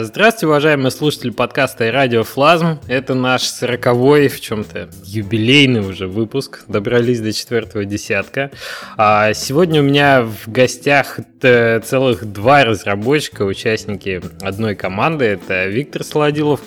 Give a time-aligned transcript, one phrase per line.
[0.00, 2.78] Здравствуйте, уважаемые слушатели подкаста и радио Флазм.
[2.86, 6.64] Это наш сороковой, в чем-то юбилейный уже выпуск.
[6.68, 8.50] Добрались до четвертого десятка.
[8.96, 15.24] А сегодня у меня в гостях целых два разработчика, участники одной команды.
[15.24, 16.60] Это Виктор Солодилов.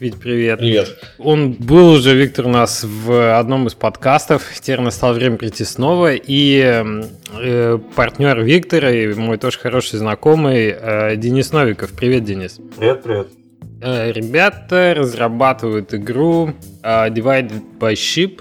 [0.00, 0.58] Вить, привет.
[0.58, 0.98] Привет.
[1.18, 4.42] Он был уже, Виктор, у нас в одном из подкастов.
[4.60, 6.14] Теперь настало время прийти снова.
[6.14, 6.84] И
[7.32, 11.90] э, партнер Виктора, и мой тоже хороший знакомый, э, Денис Новиков.
[11.92, 12.58] Привет, Денис.
[12.76, 13.28] Привет, привет.
[13.82, 18.40] Э, ребята разрабатывают игру э, Divided by Ship.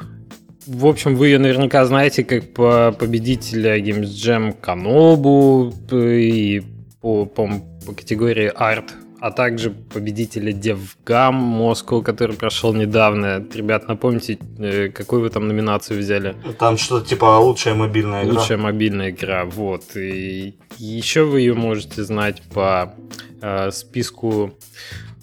[0.65, 6.61] В общем, вы ее наверняка знаете как по победителя Games Jam Канобу и
[7.01, 7.49] по, по,
[7.85, 8.89] по категории Art,
[9.21, 13.45] а также победителя DevGam Moscow, который прошел недавно.
[13.53, 16.35] Ребят, напомните, э, какую вы там номинацию взяли?
[16.57, 18.39] Там что-то типа лучшая мобильная игра.
[18.39, 19.95] Лучшая мобильная игра, вот.
[19.95, 22.95] И еще вы ее можете знать по
[23.41, 24.57] э, списку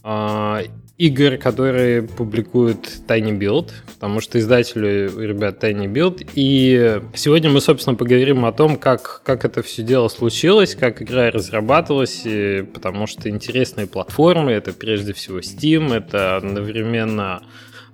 [0.05, 0.63] э,
[0.99, 6.29] игр, которые публикует Tiny Build, потому что издателю ребят Tiny Build.
[6.35, 11.31] И сегодня мы, собственно, поговорим о том, как, как это все дело случилось, как игра
[11.31, 17.43] разрабатывалась, и, потому что интересные платформы, это прежде всего Steam, это одновременно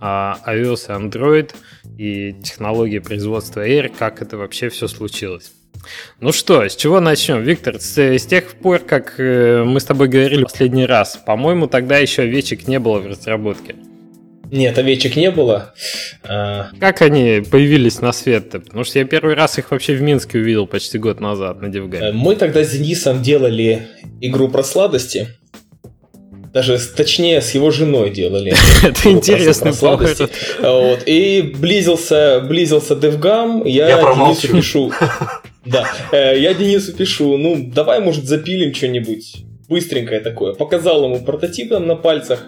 [0.00, 1.55] а, iOS и Android,
[1.98, 5.52] и технология производства Air, как это вообще все случилось.
[6.20, 7.42] Ну что, с чего начнем?
[7.42, 11.67] Виктор, с, с тех пор, как э, мы с тобой говорили в последний раз, по-моему,
[11.67, 13.75] тогда еще овечек не было в разработке.
[14.50, 15.75] Нет, овечек не было.
[16.22, 16.69] А...
[16.78, 18.61] Как они появились на свет-то?
[18.61, 22.00] Потому что я первый раз их вообще в Минске увидел почти год назад на DevGAMM
[22.00, 22.08] е.
[22.08, 23.89] Э, мы тогда с Денисом делали
[24.20, 25.28] игру про сладости.
[26.52, 28.55] Даже точнее с его женой делали.
[28.84, 29.72] Это интересно.
[29.72, 30.28] сладости.
[30.61, 31.02] Вот.
[31.06, 34.92] И близился, близился DevGAMM, я Денису пишу.
[35.64, 40.54] Да, э, я Денису пишу, ну, давай, может, запилим что-нибудь быстренькое такое.
[40.54, 42.46] Показал ему прототип там на пальцах.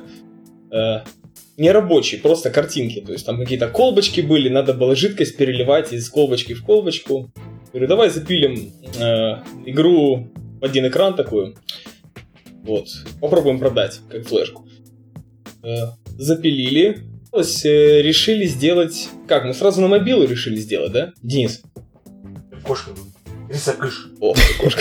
[0.70, 1.00] Э,
[1.56, 3.00] не рабочий, просто картинки.
[3.00, 7.30] То есть там какие-то колбочки были, надо было жидкость переливать из колбочки в колбочку.
[7.72, 10.28] Говорю, давай запилим э, игру
[10.60, 11.56] в один экран такую.
[12.64, 12.88] Вот.
[13.20, 14.66] Попробуем продать, как флешку.
[16.18, 16.98] Запилили.
[17.32, 19.08] Решили сделать...
[19.26, 21.12] Как, мы сразу на мобилу решили сделать, да?
[21.22, 21.62] Денис?
[22.64, 22.90] Кошка.
[23.48, 24.08] Рисакыш.
[24.20, 24.80] О, кошка.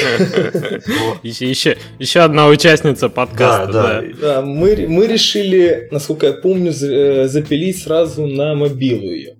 [1.24, 3.72] еще, еще, еще одна участница подкаста.
[3.72, 4.18] Да, да.
[4.22, 9.36] да мы, мы решили, насколько я помню, э, запилить сразу на мобилу ее.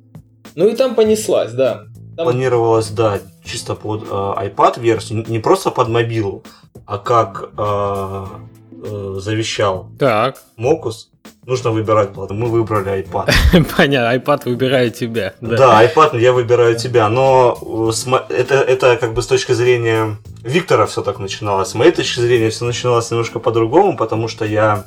[0.56, 1.86] Ну и там понеслась, да.
[2.16, 2.26] Там...
[2.26, 6.44] Планировалось, да, чисто под э, iPad версию, не просто под мобилу,
[6.86, 8.26] а как э,
[8.84, 10.42] э, завещал так.
[10.56, 11.10] Мокус,
[11.46, 12.34] нужно выбирать плату.
[12.34, 13.32] Мы выбрали iPad.
[13.78, 15.34] Понятно, iPad выбирает тебя.
[15.42, 15.58] Да.
[15.58, 17.58] да, iPad я выбираю тебя, но
[18.30, 21.70] это, это как бы с точки зрения Виктора все так начиналось.
[21.70, 24.86] С моей точки зрения все начиналось немножко по-другому, потому что я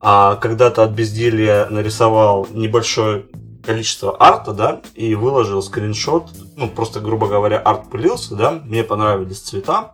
[0.00, 3.24] а, когда-то от безделья нарисовал небольшое
[3.64, 9.40] количество арта, да, и выложил скриншот, ну, просто, грубо говоря, арт пылился, да, мне понравились
[9.40, 9.92] цвета,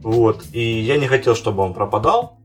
[0.00, 2.38] вот, и я не хотел, чтобы он пропадал,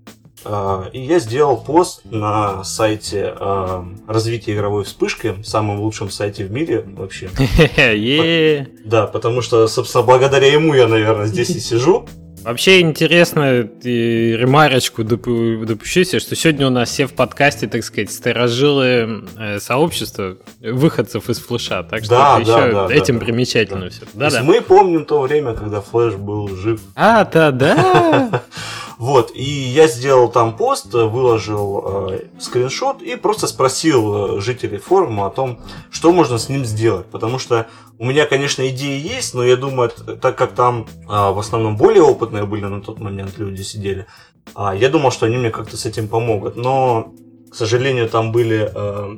[0.93, 6.83] и я сделал пост на сайте э, развития игровой вспышки, самом лучшем сайте в мире
[6.85, 7.29] вообще.
[8.85, 12.05] Да, потому что, собственно, благодаря ему я, наверное, здесь и сижу.
[12.43, 19.25] Вообще интересно, ремарочку допущу себе, что сегодня у нас все в подкасте, так сказать, сторожилы
[19.37, 21.83] э, сообщества выходцев из флеша.
[21.83, 23.89] Так что да, да, еще да, этим да, примечательно да.
[23.89, 24.01] все.
[24.13, 24.43] Да, да.
[24.43, 26.79] Мы помним то время, когда флеш был жив.
[26.95, 28.43] А, да, да.
[28.97, 35.27] Вот, и я сделал там пост, выложил э, скриншот и просто спросил э, жителей форума
[35.27, 35.59] о том,
[35.91, 37.05] что можно с ним сделать.
[37.05, 37.67] Потому что
[37.99, 42.01] у меня, конечно, идеи есть, но я думаю, так как там э, в основном более
[42.01, 44.07] опытные были на тот момент люди сидели,
[44.55, 46.55] э, я думал, что они мне как-то с этим помогут.
[46.55, 47.13] Но,
[47.51, 49.17] к сожалению, там были э,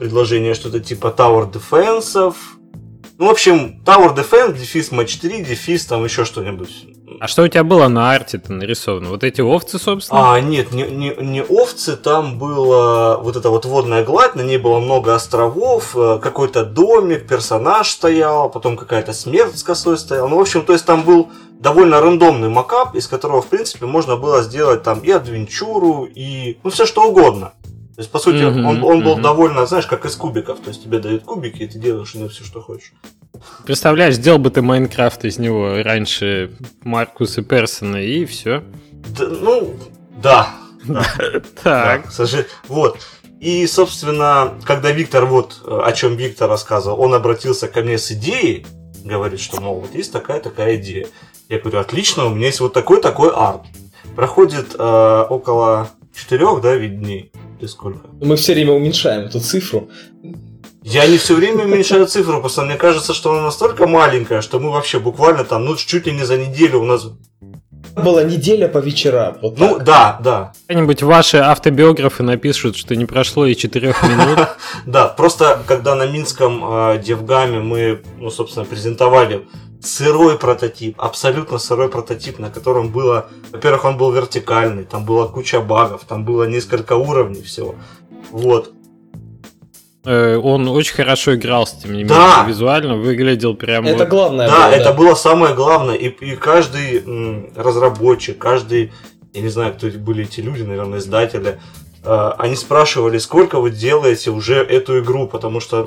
[0.00, 2.34] предложения что-то типа Tower Defense.
[3.18, 6.86] Ну, в общем, Tower Defense, дефис Match 3, дефис там еще что-нибудь
[7.20, 9.10] а что у тебя было на арте-то нарисовано?
[9.10, 10.34] Вот эти овцы, собственно?
[10.34, 14.58] А, нет, не, не, не овцы, там была вот эта вот водная гладь, на ней
[14.58, 20.28] было много островов, э, какой-то домик, персонаж стоял, потом какая-то смерть с косой стояла.
[20.28, 24.16] Ну, в общем, то есть там был довольно рандомный макап, из которого, в принципе, можно
[24.16, 27.52] было сделать там и адвенчуру, и ну, все что угодно.
[27.96, 29.22] То есть, по сути, mm-hmm, он, он был mm-hmm.
[29.22, 30.58] довольно, знаешь, как из кубиков.
[30.58, 32.92] То есть тебе дают кубики, и ты делаешь на все, что хочешь.
[33.64, 38.64] Представляешь, сделал бы ты Майнкрафт из него раньше Маркуса Персона, и все.
[39.16, 39.74] Да, ну,
[40.22, 40.54] да.
[41.62, 42.06] Так.
[42.68, 42.98] Вот.
[43.40, 48.66] И, собственно, когда Виктор, вот о чем Виктор рассказывал, он обратился ко мне с идеей,
[49.04, 51.06] говорит, что, мол, вот есть такая-такая идея.
[51.48, 53.62] Я говорю, отлично, у меня есть вот такой-такой арт.
[54.16, 57.30] проходит э, около четырех, да, ведь дней.
[57.64, 58.00] Или сколько?
[58.20, 59.88] Мы все время уменьшаем эту цифру.
[60.82, 64.70] Я не все время уменьшаю цифру, просто мне кажется, что она настолько маленькая, что мы
[64.70, 67.06] вообще буквально там, ну, чуть ли не за неделю у нас
[67.96, 69.38] была неделя по вечерам.
[69.40, 69.84] Вот ну так.
[69.84, 70.52] да, да.
[70.66, 74.48] Как-нибудь ваши автобиографы напишут, что не прошло и четырех минут.
[74.86, 79.46] Да, просто когда на Минском э, Девгаме мы, ну, собственно, презентовали
[79.84, 85.60] сырой прототип, абсолютно сырой прототип, на котором было, во-первых, он был вертикальный, там была куча
[85.60, 87.74] багов, там было несколько уровней всего.
[88.30, 88.72] Вот.
[90.04, 92.44] Э, он очень хорошо играл, тем не менее, да.
[92.46, 93.88] визуально выглядел прямо...
[93.88, 94.92] Это главное Да, было, это да.
[94.92, 98.92] было самое главное, и, и каждый м, разработчик, каждый,
[99.32, 101.58] я не знаю, кто были эти люди, наверное, издатели,
[102.38, 105.86] они спрашивали, сколько вы делаете уже эту игру, потому что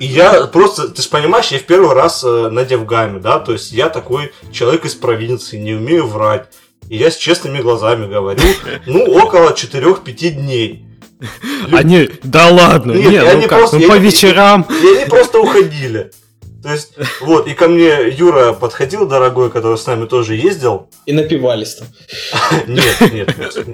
[0.00, 3.52] и я просто, ты же понимаешь, я в первый раз э, на Девгаме, да, то
[3.52, 6.48] есть я такой человек из провинции, не умею врать,
[6.88, 8.42] и я с честными глазами говорю,
[8.86, 10.84] ну, около 4-5 дней.
[11.70, 14.66] Они, да ладно, нет, нет ну как, просто, ну по вечерам.
[14.68, 16.10] И они просто уходили.
[16.62, 20.88] То есть, вот, и ко мне Юра подходил, дорогой, который с нами тоже ездил.
[21.06, 21.88] И напивались там.
[22.68, 23.66] Нет, нет, нет.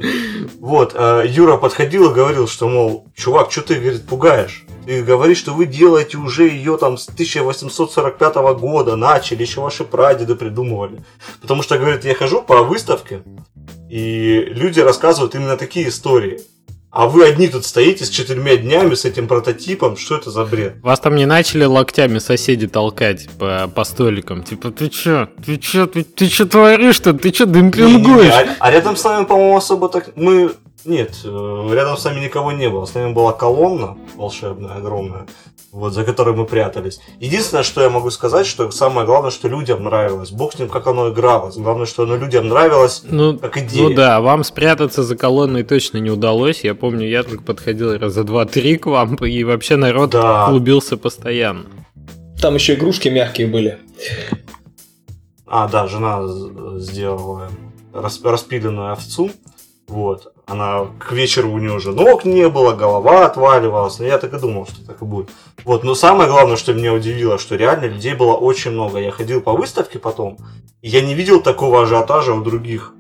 [0.58, 4.64] Вот, а Юра подходил и говорил, что, мол, чувак, что ты, говорит, пугаешь?
[4.86, 10.34] Ты говоришь, что вы делаете уже ее там с 1845 года, начали, еще ваши прадеды
[10.34, 11.04] придумывали.
[11.42, 13.22] Потому что, говорит, я хожу по выставке,
[13.90, 16.40] и люди рассказывают именно такие истории.
[16.90, 19.96] А вы одни тут стоите с четырьмя днями с этим прототипом.
[19.96, 20.76] Что это за бред?
[20.82, 24.42] Вас там не начали локтями соседи толкать по, по столикам?
[24.42, 25.28] Типа, ты чё?
[25.44, 25.86] Ты чё?
[25.86, 27.12] Ты, ты чё творишь-то?
[27.12, 28.32] Ты чё демпингуешь?
[28.32, 30.16] А, а рядом с нами, по-моему, особо так...
[30.16, 30.52] Мы
[30.84, 32.86] нет, э, рядом с нами никого не было.
[32.86, 35.26] С нами была колонна волшебная, огромная,
[35.72, 37.00] вот, за которой мы прятались.
[37.20, 40.30] Единственное, что я могу сказать, что самое главное, что людям нравилось.
[40.30, 41.56] Бог с ним, как оно игралось.
[41.56, 43.88] Главное, что оно людям нравилось, ну, как идея.
[43.88, 46.64] Ну да, вам спрятаться за колонной точно не удалось.
[46.64, 50.46] Я помню, я только подходил раза два-три к вам, и вообще народ да.
[50.48, 51.66] клубился постоянно.
[52.40, 53.78] Там еще игрушки мягкие были.
[55.46, 56.22] А, да, жена
[56.78, 57.50] сделала
[57.92, 59.30] распиленную овцу.
[59.88, 60.32] Вот.
[60.48, 63.98] Она к вечеру у нее уже ног не было, голова отваливалась.
[63.98, 65.28] Но я так и думал, что так и будет.
[65.64, 65.84] Вот.
[65.84, 68.98] Но самое главное, что меня удивило, что реально людей было очень много.
[68.98, 70.38] Я ходил по выставке потом,
[70.80, 72.94] и я не видел такого ажиотажа у других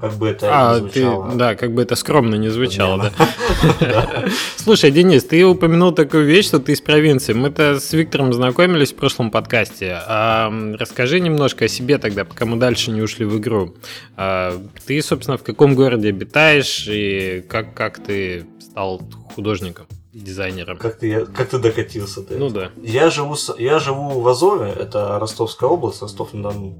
[0.00, 1.30] как бы это а, не звучало.
[1.30, 3.12] Ты, да, как бы это скромно не звучало,
[3.80, 4.24] да.
[4.56, 7.34] Слушай, Денис, ты упомянул такую вещь, что ты из провинции.
[7.34, 9.98] Мы-то с Виктором знакомились в прошлом подкасте.
[10.06, 13.74] А, расскажи немножко о себе тогда, пока мы дальше не ушли в игру.
[14.16, 19.02] А, ты, собственно, в каком городе обитаешь и как, как ты стал
[19.34, 19.86] художником?
[20.12, 20.76] дизайнером.
[20.76, 22.36] Как ты, как ты докатился ты?
[22.36, 22.70] Ну да.
[22.82, 26.76] Я живу, я живу в Азове, это Ростовская область, Ростов-на-Дону.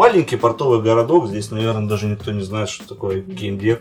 [0.00, 3.80] Маленький портовый городок, здесь, наверное, даже никто не знает, что такое геймдев.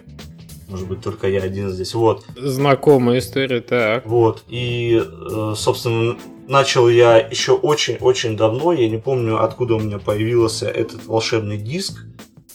[0.67, 1.93] Может быть, только я один здесь.
[1.93, 2.25] Вот.
[2.35, 4.05] Знакомая история, так.
[4.05, 4.43] Вот.
[4.49, 8.73] И, э, собственно, начал я еще очень-очень давно.
[8.73, 12.03] Я не помню, откуда у меня появился этот волшебный диск,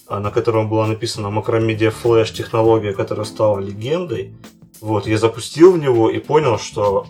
[0.08, 4.34] а, на котором была написана Macromedia Flash технология, которая стала легендой.
[4.82, 7.06] Вот, я запустил в него и понял, что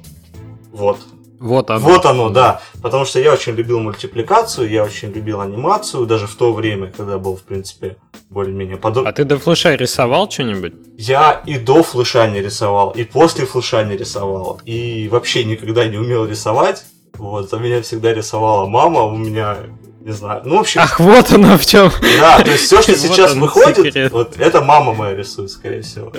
[0.70, 0.98] вот,
[1.44, 1.80] вот оно.
[1.80, 2.62] Вот оно, да.
[2.80, 7.18] Потому что я очень любил мультипликацию, я очень любил анимацию, даже в то время, когда
[7.18, 7.96] был, в принципе,
[8.30, 9.10] более-менее подобный.
[9.10, 10.72] А ты до флеша рисовал что-нибудь?
[10.96, 15.98] Я и до флеша не рисовал, и после флеша не рисовал, и вообще никогда не
[15.98, 16.84] умел рисовать.
[17.18, 19.58] Вот, за меня всегда рисовала мама, у меня
[20.00, 20.42] не знаю.
[20.44, 20.80] Ну, в общем...
[20.82, 21.90] Ах, вот оно в чем.
[22.20, 26.12] Да, то есть все, что сейчас выходит, вот это мама моя рисует, скорее всего.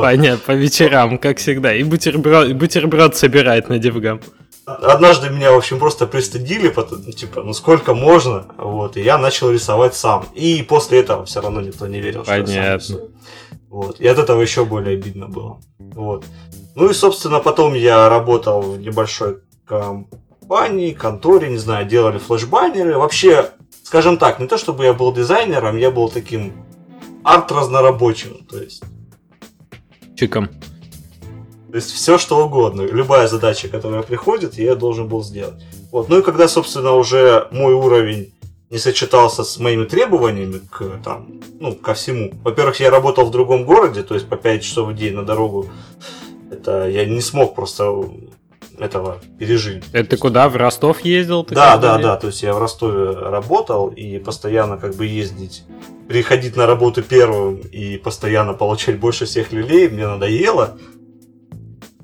[0.00, 1.74] Понятно, по вечерам, как всегда.
[1.74, 4.20] И бутерброд, и бутерброд собирает на девгам.
[4.64, 9.50] Однажды меня, в общем, просто пристыдили, потом, типа, ну сколько можно, вот, и я начал
[9.50, 10.26] рисовать сам.
[10.34, 12.46] И после этого все равно никто не верил, Понятно.
[12.46, 12.98] что я сам
[13.68, 15.60] Вот, и от этого еще более обидно было.
[15.78, 16.24] Вот.
[16.76, 22.96] Ну и, собственно, потом я работал в небольшой компании, конторе, не знаю, делали флешбаннеры.
[22.96, 23.50] Вообще,
[23.82, 26.52] скажем так, не то чтобы я был дизайнером, я был таким
[27.24, 28.82] арт-разнорабочим, то есть...
[30.16, 30.48] Чиком.
[31.72, 35.54] То есть все что угодно, любая задача, которая приходит, я должен был сделать.
[35.90, 36.10] Вот.
[36.10, 38.34] Ну и когда, собственно, уже мой уровень
[38.68, 42.30] не сочетался с моими требованиями к, там, ну, ко всему.
[42.44, 45.70] Во-первых, я работал в другом городе, то есть по 5 часов в день на дорогу.
[46.50, 48.06] Это я не смог просто
[48.78, 49.84] этого пережить.
[49.92, 51.42] Это ты куда, в Ростов ездил?
[51.44, 52.16] да, да, да.
[52.16, 55.64] То есть я в Ростове работал и постоянно как бы ездить,
[56.06, 60.76] приходить на работу первым и постоянно получать больше всех люлей, мне надоело.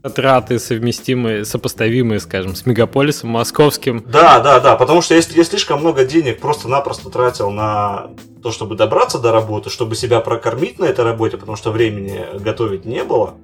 [0.09, 4.05] Траты совместимые, сопоставимые, скажем, с мегаполисом московским.
[4.07, 8.11] Да, да, да, потому что я, я слишком много денег просто-напросто тратил на
[8.43, 12.85] то, чтобы добраться до работы, чтобы себя прокормить на этой работе, потому что времени готовить
[12.85, 13.35] не было.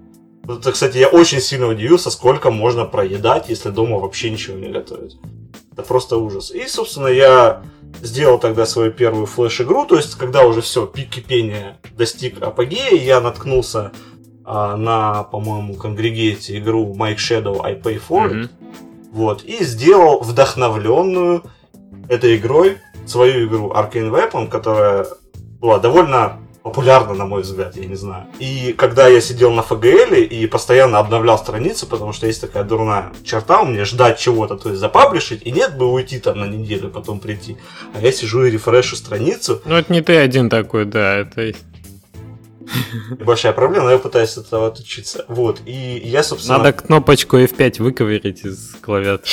[0.47, 5.17] Это, кстати, я очень сильно удивился, сколько можно проедать, если дома вообще ничего не готовить.
[5.73, 6.51] Это просто ужас.
[6.51, 7.63] И, собственно, я
[8.03, 13.21] сделал тогда свою первую флеш-игру, то есть, когда уже все, пик кипения достиг апогея, я
[13.21, 13.93] наткнулся
[14.45, 18.49] на, по-моему, конгрегете игру Mike Shadow I Pay For It, mm-hmm.
[19.13, 21.43] вот, и сделал вдохновленную
[22.09, 25.07] этой игрой свою игру Arcane Weapon, которая
[25.61, 28.25] была довольно популярна, на мой взгляд, я не знаю.
[28.39, 33.13] И когда я сидел на ФГЛ и постоянно обновлял страницы, потому что есть такая дурная
[33.23, 36.89] черта у меня, ждать чего-то, то есть запаблишить, и нет бы уйти там на неделю,
[36.89, 37.59] потом прийти.
[37.95, 39.61] А я сижу и рефрешу страницу.
[39.67, 41.53] Ну, это не ты один такой, да, это
[43.25, 45.25] Большая проблема, но я пытаюсь от этого отучиться.
[45.29, 46.59] Вот, и я, собственно...
[46.59, 49.25] Надо кнопочку F5 выковырить из клавиатуры.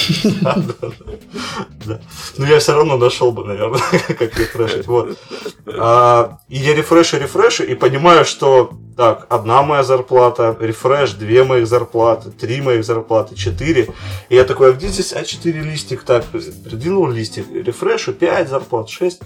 [2.38, 4.86] Ну, я все равно нашел бы, наверное, как рефрешить.
[4.86, 5.18] Вот.
[5.66, 11.66] А, и я рефрешу, рефрешу, и понимаю, что так, одна моя зарплата, рефреш, две моих
[11.66, 13.88] зарплаты, три моих зарплаты, четыре.
[14.30, 16.04] И я такой, а где здесь А4 листик?
[16.04, 19.22] Так, придвинул листик, рефрешу, пять зарплат, шесть.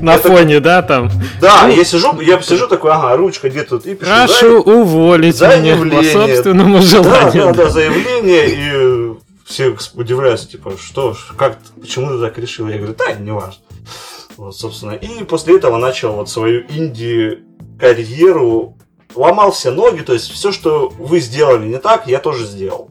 [0.00, 1.10] На фоне, да, там?
[1.40, 4.10] Да, я сижу, я сижу такой, ага, ручка где тут, и пишу.
[4.10, 7.46] Прошу уволить меня по собственному желанию.
[7.46, 12.68] Да, да, да, заявление, и все удивляются, типа, что, как, почему ты так решил?
[12.68, 13.62] Я говорю, да, не важно.
[14.36, 14.92] Вот, собственно.
[14.92, 18.76] И после этого начал вот свою инди-карьеру
[19.14, 22.90] ломал все ноги, то есть все, что вы сделали не так, я тоже сделал.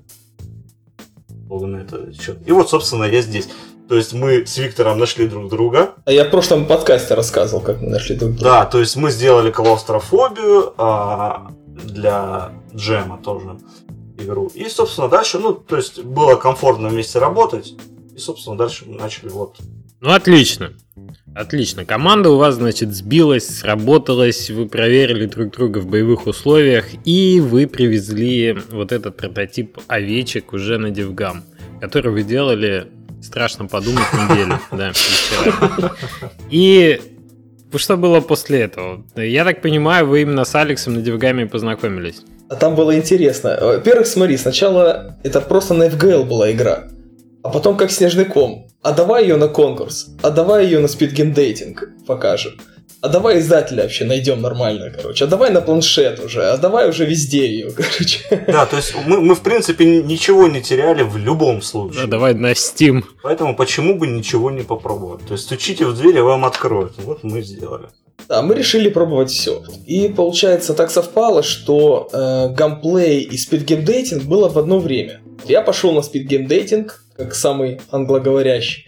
[2.46, 3.50] И вот, собственно, я здесь.
[3.90, 5.96] То есть мы с Виктором нашли друг друга.
[6.06, 8.44] А я в прошлом подкасте рассказывал, как мы нашли друг друга.
[8.44, 11.50] Да, то есть мы сделали клаустрофобию а,
[11.86, 13.58] для джема тоже
[14.20, 14.52] игру.
[14.54, 17.74] И, собственно, дальше, ну, то есть было комфортно вместе работать.
[18.16, 19.58] И, собственно, дальше мы начали вот.
[20.02, 20.74] Ну, отлично.
[21.34, 21.84] Отлично.
[21.84, 27.66] Команда у вас, значит, сбилась, сработалась, вы проверили друг друга в боевых условиях, и вы
[27.66, 31.44] привезли вот этот прототип овечек уже на Девгам,
[31.82, 32.88] который вы делали,
[33.22, 34.92] страшно подумать, неделю, да.
[36.50, 37.02] И
[37.76, 39.04] что было после этого?
[39.16, 42.22] Я так понимаю, вы именно с Алексом на Девгаме познакомились.
[42.50, 43.58] А там было интересно.
[43.62, 46.86] Во-первых, смотри, сначала это просто на FGL была игра,
[47.44, 51.90] а потом как снежный ком а давай ее на конкурс, а давай ее на спидгеймдейтинг
[52.08, 52.54] покажем.
[53.02, 55.24] А давай издателя вообще найдем нормально, короче.
[55.24, 58.44] А давай на планшет уже, а давай уже везде ее, короче.
[58.48, 62.02] Да, то есть мы, мы в принципе ничего не теряли в любом случае.
[62.04, 63.04] Да, давай на Steam.
[63.24, 65.26] Поэтому почему бы ничего не попробовать?
[65.26, 66.94] То есть стучите в дверь, и вам откроют.
[66.98, 67.88] Вот мы сделали.
[68.28, 69.64] Да, мы решили пробовать все.
[69.88, 75.22] И получается так совпало, что э, гамплей и спидгеймдейтинг было в одно время.
[75.46, 78.86] Я пошел на спидгеймдейтинг, как самый англоговорящий.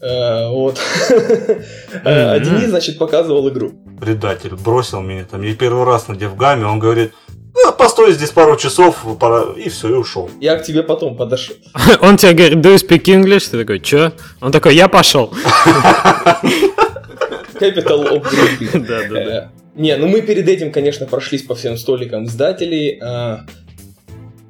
[0.00, 0.78] Э, вот.
[2.04, 3.72] А Денис, значит, показывал игру.
[4.00, 5.42] Предатель бросил меня там.
[5.42, 7.12] Я первый раз на Девгаме, он говорит,
[7.54, 9.46] ну, постой здесь пару часов, пора...
[9.56, 10.30] и все, и ушел.
[10.40, 11.56] Я к тебе потом подошел.
[12.00, 13.50] Он тебе говорит, do you speak English?
[13.50, 14.12] Ты такой, чё?
[14.40, 15.32] Он такой, я пошел.
[17.58, 19.50] Capital of Да, да, да.
[19.74, 23.00] Не, ну мы перед этим, конечно, прошлись по всем столикам издателей.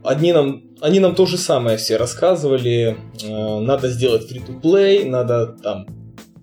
[0.09, 2.97] Одни нам они нам то же самое все рассказывали.
[3.23, 5.87] Э, надо сделать free-to-play, надо там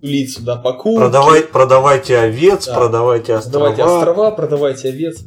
[0.00, 1.00] тулить сюда покупки.
[1.00, 2.74] Продавай, продавайте овец, да.
[2.74, 3.66] продавайте острова.
[3.66, 5.24] Продавайте острова, продавайте овец.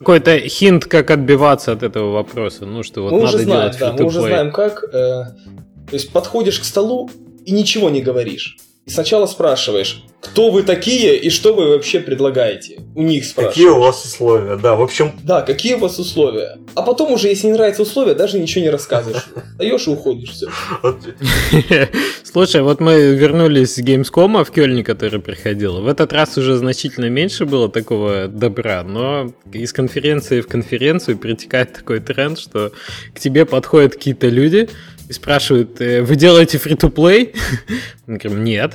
[0.00, 2.66] Какой-то хинт, как отбиваться от этого вопроса.
[2.66, 4.82] Ну, что вот мы надо уже знаем, делать да, мы уже знаем как.
[4.82, 7.08] Э, то есть подходишь к столу
[7.44, 8.56] и ничего не говоришь.
[8.88, 12.80] И сначала спрашиваешь, кто вы такие и что вы вообще предлагаете?
[12.96, 13.54] У них спрашиваешь.
[13.54, 15.12] Какие у вас условия, да, в общем...
[15.22, 16.56] Да, какие у вас условия?
[16.74, 19.26] А потом уже, если не нравятся условия, даже ничего не рассказываешь.
[19.58, 20.46] Даешь и уходишь, все.
[22.24, 25.82] Слушай, вот мы вернулись с Gamescom в Кёльне, который приходил.
[25.82, 31.74] В этот раз уже значительно меньше было такого добра, но из конференции в конференцию перетекает
[31.74, 32.72] такой тренд, что
[33.14, 34.70] к тебе подходят какие-то люди,
[35.08, 37.34] и спрашивают, «Э, вы делаете free-to-play?
[38.06, 38.74] Мы говорим, нет.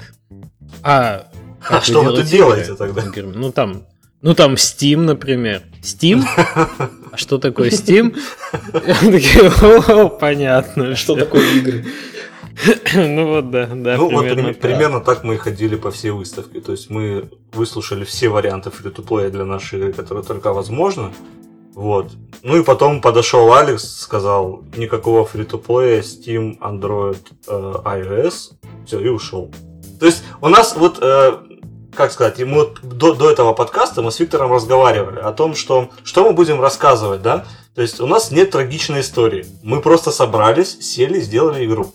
[0.81, 1.27] А,
[1.69, 3.03] а что вы тут делаете тогда?
[3.03, 3.85] Мы говорим, ну там,
[4.21, 5.63] ну там Steam, например.
[5.81, 6.23] Steam?
[7.11, 8.17] А что такое Steam?
[8.71, 10.95] Такие, о, понятно.
[10.95, 11.85] Что такое игры?
[12.95, 13.97] Ну вот да, да.
[13.97, 16.59] Ну примерно, вот примерно так мы и ходили по всей выставке.
[16.59, 21.13] То есть мы выслушали все варианты free-to-play для нашей игры, которые только возможно.
[21.75, 22.11] Вот.
[22.43, 28.53] Ну и потом подошел Алекс, сказал, никакого фри-то-плея, Steam, Android, э, iOS,
[28.85, 29.51] все, и ушел.
[29.99, 31.37] То есть у нас вот э,
[31.95, 36.23] как сказать, мы до, до этого подкаста мы с Виктором разговаривали о том, что, что
[36.23, 37.45] мы будем рассказывать, да?
[37.75, 39.45] То есть у нас нет трагичной истории.
[39.63, 41.93] Мы просто собрались, сели, сделали игру.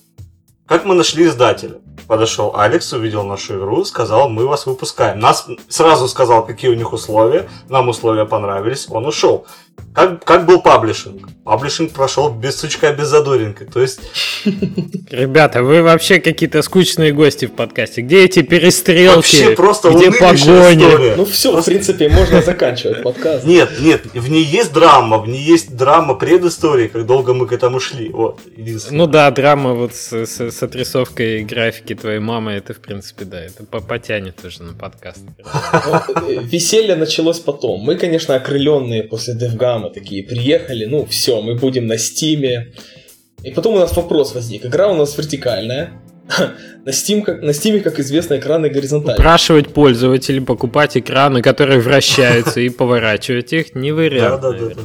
[0.67, 1.77] Как мы нашли издателя?
[2.07, 5.19] Подошел Алекс, увидел нашу игру, сказал, мы вас выпускаем.
[5.19, 7.49] Нас сразу сказал, какие у них условия.
[7.69, 9.47] Нам условия понравились, он ушел.
[9.95, 11.29] Как, как был паблишинг?
[11.45, 13.65] Паблишинг прошел без сучка, без задоринка.
[13.65, 14.01] То есть...
[15.11, 18.03] Ребята, вы вообще какие-то скучные гости в подкасте.
[18.03, 19.17] Где эти перестрелки?
[19.17, 21.15] Вообще просто Где погони?
[21.17, 21.71] Ну все, просто...
[21.71, 23.45] в принципе, можно заканчивать подкаст.
[23.45, 27.53] Нет, нет, в ней есть драма, в ней есть драма предыстории, как долго мы к
[27.53, 28.11] этому шли.
[28.11, 28.41] Вот,
[28.91, 33.41] Ну да, драма вот с, с, с отрисовкой графики твоей мамы, это в принципе, да,
[33.41, 35.21] это потянет уже на подкаст.
[35.87, 37.81] Ну, веселье началось потом.
[37.81, 39.35] Мы, конечно, окрыленные после
[39.69, 42.73] DevGam программы такие приехали, ну все, мы будем на стиме.
[43.43, 44.67] И потом у нас вопрос возник.
[44.67, 45.91] Игра у нас вертикальная.
[46.85, 49.19] На Steam, как, на Steam, как известно, экраны горизонтальные.
[49.19, 54.41] Упрашивать пользователей покупать экраны, которые вращаются, и поворачивать их не вариант.
[54.41, 54.83] Да, да, да.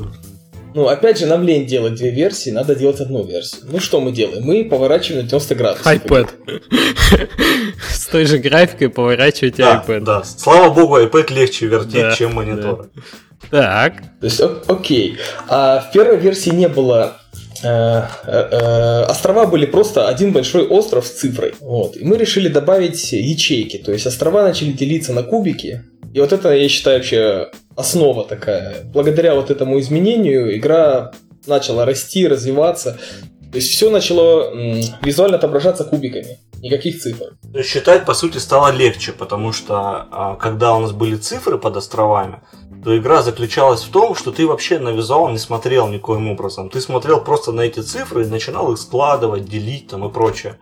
[0.74, 3.62] Ну, опять же, нам лень делать две версии, надо делать одну версию.
[3.72, 4.44] Ну, что мы делаем?
[4.44, 5.86] Мы поворачиваем на 90 градусов.
[5.86, 6.30] iPad.
[7.90, 10.00] С той же графикой поворачиваете iPad.
[10.02, 12.90] Да, слава богу, iPad легче вертеть, чем монитор.
[13.50, 14.02] Так.
[14.20, 15.18] То есть, окей.
[15.48, 17.18] А в первой версии не было
[17.64, 21.54] э, э, э, острова были просто один большой остров с цифрой.
[21.60, 21.98] Вот.
[21.98, 23.78] И мы решили добавить ячейки.
[23.78, 25.84] То есть острова начали делиться на кубики.
[26.14, 28.76] И вот это, я считаю, вообще основа такая.
[28.86, 31.12] Благодаря вот этому изменению игра
[31.48, 32.98] начала расти, развиваться.
[33.52, 34.52] То есть все начало
[35.02, 36.40] визуально отображаться кубиками.
[36.64, 37.36] Никаких цифр.
[37.62, 42.42] Считать, по сути, стало легче, потому что а, когда у нас были цифры под островами,
[42.86, 46.70] то игра заключалась в том, что ты вообще на визуал не смотрел никоим образом.
[46.70, 50.58] Ты смотрел просто на эти цифры и начинал их складывать, делить там и прочее.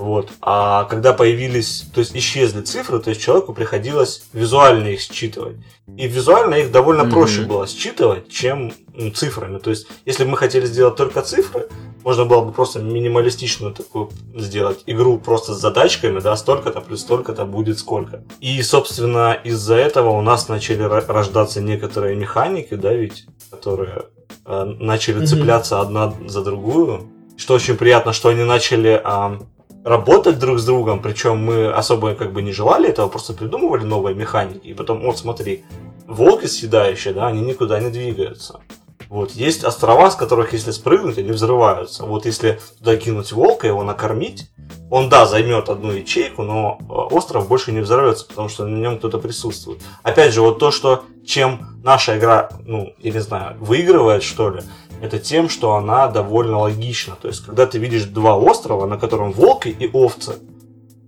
[0.00, 0.30] Вот.
[0.40, 5.58] А когда появились, то есть исчезли цифры, то есть человеку приходилось визуально их считывать.
[5.94, 7.10] И визуально их довольно mm-hmm.
[7.10, 9.58] проще было считывать, чем ну, цифрами.
[9.58, 11.68] То есть, если бы мы хотели сделать только цифры,
[12.02, 17.44] можно было бы просто минималистичную такую сделать игру просто с задачками, да, столько-то плюс столько-то
[17.44, 18.24] будет сколько.
[18.40, 24.06] И, собственно, из-за этого у нас начали рождаться некоторые механики, да, ведь, которые
[24.46, 25.26] э, начали mm-hmm.
[25.26, 27.10] цепляться одна за другую.
[27.36, 29.38] Что очень приятно, что они начали э,
[29.84, 34.14] работать друг с другом, причем мы особо как бы не желали этого, просто придумывали новые
[34.14, 35.64] механики, и потом, вот смотри,
[36.06, 38.60] волки съедающие, да, они никуда не двигаются.
[39.08, 42.04] Вот, есть острова, с которых если спрыгнуть, они взрываются.
[42.04, 44.48] Вот если туда кинуть волка, его накормить,
[44.88, 48.98] он, да, займет одну ячейку, но э, остров больше не взорвется, потому что на нем
[48.98, 49.80] кто-то присутствует.
[50.04, 54.62] Опять же, вот то, что чем наша игра, ну, я не знаю, выигрывает, что ли,
[55.00, 57.16] это тем, что она довольно логична.
[57.20, 60.34] То есть, когда ты видишь два острова, на котором волки и овцы,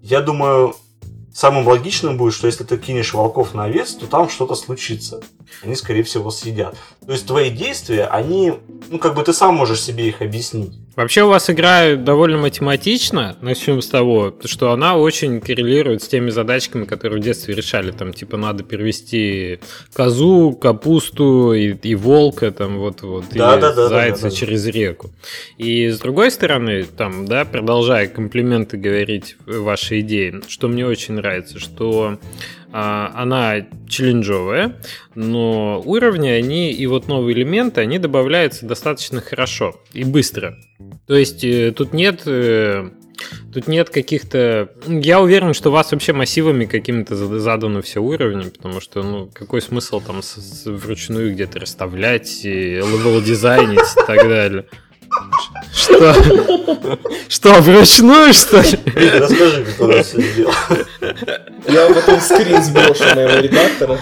[0.03, 0.75] я думаю,
[1.35, 5.23] самым логичным будет, что если ты кинешь волков на овец, то там что-то случится.
[5.63, 6.77] Они, скорее всего, съедят.
[7.07, 8.55] То есть твои действия, они,
[8.91, 10.73] ну, как бы ты сам можешь себе их объяснить.
[10.95, 16.29] Вообще у вас игра довольно математична, начнем с того, что она очень коррелирует с теми
[16.29, 17.93] задачками, которые в детстве решали.
[17.93, 19.61] Там, типа, надо перевести
[19.95, 24.67] козу, капусту и, и волка, там, вот-вот, да, или да, да, зайца да, да, через
[24.67, 25.11] реку.
[25.57, 31.59] И с другой стороны, там, да, продолжая комплименты говорить вашей идеи, что мне очень нравится,
[31.59, 32.19] что
[32.73, 34.81] она челленджовая,
[35.15, 40.57] но уровни, они и вот новые элементы, они добавляются достаточно хорошо и быстро.
[41.07, 42.91] То есть э, тут нет э,
[43.53, 44.73] Тут нет каких-то...
[44.87, 49.61] Я уверен, что у вас вообще массивами какими-то заданы все уровни, потому что, ну, какой
[49.61, 54.67] смысл там с, с, вручную где-то расставлять, level дизайнить и так далее.
[55.75, 56.15] Что?
[57.29, 58.79] Что, вручную, что ли?
[59.19, 60.53] Расскажи, как он все сделал.
[61.67, 63.99] Я потом скрин сброшу моего редактора.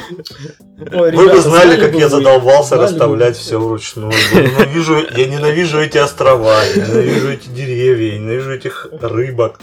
[0.92, 4.12] Ой, Вы бы знали, как я задолбался расставлять все вручную.
[4.32, 9.60] Я ненавижу, я ненавижу эти острова, я ненавижу эти деревья, я ненавижу этих рыбок.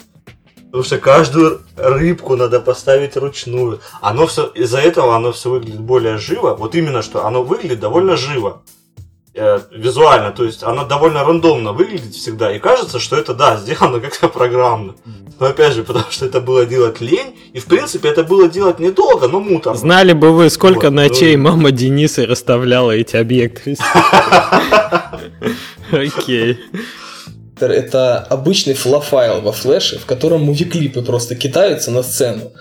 [0.66, 3.80] Потому что каждую рыбку надо поставить ручную.
[4.02, 6.56] Оно все, из-за этого оно все выглядит более живо.
[6.56, 8.62] Вот именно что, оно выглядит довольно живо
[9.38, 14.00] э, визуально, то есть она довольно рандомно выглядит всегда, и кажется, что это, да, сделано
[14.00, 14.96] как-то программно.
[15.40, 18.80] Но опять же, потому что это было делать лень, и в принципе это было делать
[18.80, 19.80] недолго, но муторно.
[19.80, 21.44] Знали бы вы, сколько вот, ночей ну...
[21.44, 23.78] мама Дениса расставляла эти объекты.
[25.92, 26.58] Окей.
[27.60, 32.52] Это обычный FLA файл во флеше, в котором movie clip ы просто кидаются на сцену.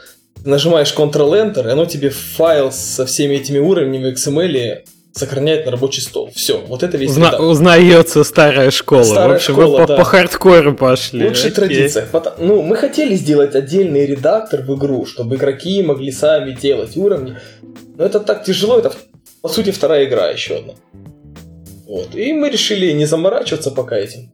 [0.44, 4.84] Нажимаешь Ctrl-Enter, и оно тебе файл со всеми этими уровнями в XML
[5.16, 6.30] сохраняет на рабочий стол.
[6.34, 9.02] Все, вот это весь Узна- Узнается старая школа.
[9.02, 9.86] Старая в общем, школа, вы да.
[9.86, 11.28] по, по хардкору пошли.
[11.28, 12.08] Лучшая традиция.
[12.38, 17.36] Ну, мы хотели сделать отдельный редактор в игру, чтобы игроки могли сами делать уровни.
[17.96, 18.92] Но это так тяжело, это
[19.40, 20.74] по сути вторая игра еще одна.
[21.86, 22.14] Вот.
[22.14, 24.32] И мы решили не заморачиваться пока этим.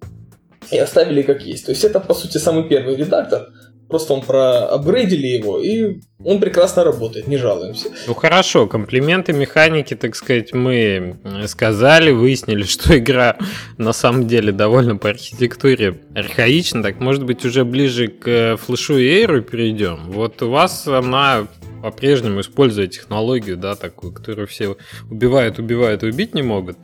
[0.71, 1.66] И оставили как есть.
[1.66, 3.49] То есть это по сути самый первый редактор–
[3.92, 7.90] Просто он проапгрейдили его, и он прекрасно работает, не жалуемся.
[8.07, 13.37] Ну хорошо, комплименты механики, так сказать, мы сказали, выяснили, что игра
[13.76, 19.07] на самом деле довольно по архитектуре архаична, так может быть уже ближе к флешу и
[19.07, 20.11] эйру перейдем.
[20.11, 21.46] Вот у вас она
[21.83, 24.74] по-прежнему использует технологию, да, такую, которую все
[25.11, 26.78] убивают, убивают убить не могут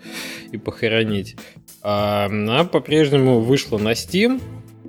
[0.53, 1.37] и похоронить.
[1.81, 4.43] А, она по-прежнему вышла на Steam,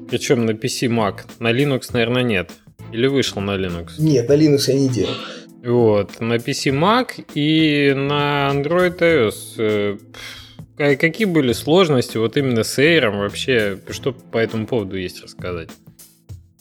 [0.10, 1.22] причем на PC Mac.
[1.40, 2.52] На Linux, наверное, нет.
[2.92, 3.94] Или вышел на Linux?
[4.00, 5.14] Нет, на Linux я не делал.
[5.64, 9.98] Вот, на PC Mac и на Android iOS.
[10.78, 13.80] Э, какие были сложности вот именно с Air вообще?
[13.90, 15.70] Что по этому поводу есть рассказать?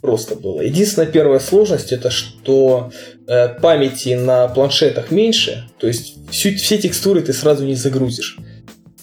[0.01, 0.61] Просто было.
[0.61, 2.93] Единственная первая сложность это что
[3.27, 8.39] э, памяти на планшетах меньше, то есть всю, все текстуры ты сразу не загрузишь.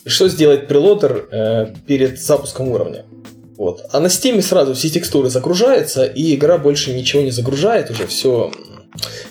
[0.05, 3.05] Что сделать прелодер э, перед запуском уровня?
[3.57, 3.85] Вот.
[3.91, 8.51] А на Steam сразу все текстуры загружаются, и игра больше ничего не загружает, уже все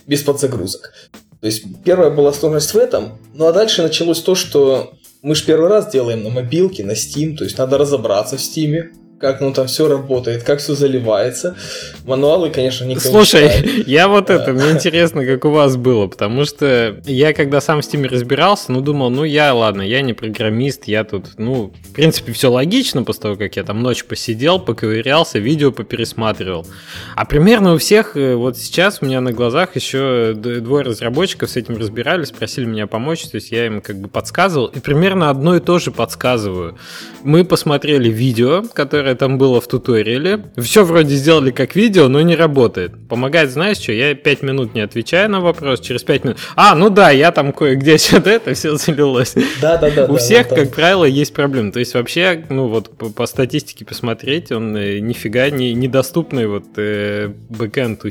[0.06, 0.92] без подзагрузок.
[1.40, 5.44] То есть первая была сложность в этом, ну а дальше началось то, что мы же
[5.44, 9.52] первый раз делаем на мобилке, на Steam, то есть надо разобраться в Steam, как ну
[9.52, 11.56] там все работает, как все заливается.
[12.04, 13.88] Мануалы, конечно, никто Слушай, не читает.
[13.88, 17.84] я вот это, мне интересно, как у вас было, потому что я когда сам в
[17.84, 22.32] Steam разбирался, ну думал, ну я, ладно, я не программист, я тут, ну, в принципе,
[22.32, 26.66] все логично после того, как я там ночь посидел, поковырялся, видео попересматривал.
[27.14, 31.56] А примерно у всех, э, вот сейчас у меня на глазах еще двое разработчиков с
[31.56, 35.56] этим разбирались, просили меня помочь, то есть я им как бы подсказывал, и примерно одно
[35.56, 36.76] и то же подсказываю.
[37.22, 40.46] Мы посмотрели видео, которое которое там было в туториале.
[40.56, 42.92] Все вроде сделали как видео, но не работает.
[43.08, 46.38] Помогает, знаешь что, я 5 минут не отвечаю на вопрос, через 5 минут...
[46.56, 49.34] А, ну да, я там кое-где что-то это все залилось.
[49.60, 50.06] Да, да, да.
[50.06, 51.70] У всех, как правило, есть проблемы.
[51.70, 57.30] То есть вообще, ну вот по статистике посмотреть, он э, нифига не недоступный вот э,
[57.50, 58.08] бэкэнд у.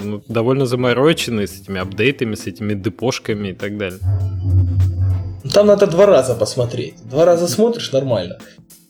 [0.00, 3.98] Ну, довольно замороченный с этими апдейтами, с этими депошками и так далее.
[5.52, 6.94] Там надо два раза посмотреть.
[7.04, 8.38] Два раза смотришь нормально.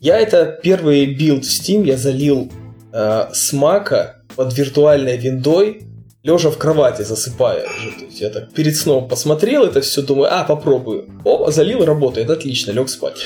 [0.01, 2.51] Я это первый билд в Steam я залил
[2.91, 5.83] э, с мака под виртуальной виндой,
[6.23, 7.65] лежа в кровати, засыпая.
[7.65, 11.11] То есть я так перед сном посмотрел это все, думаю, а, попробую.
[11.25, 13.19] О, залил, работает, отлично, лег спать.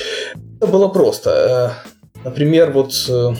[0.57, 1.79] Это было просто.
[2.17, 3.35] Э, например, вот э,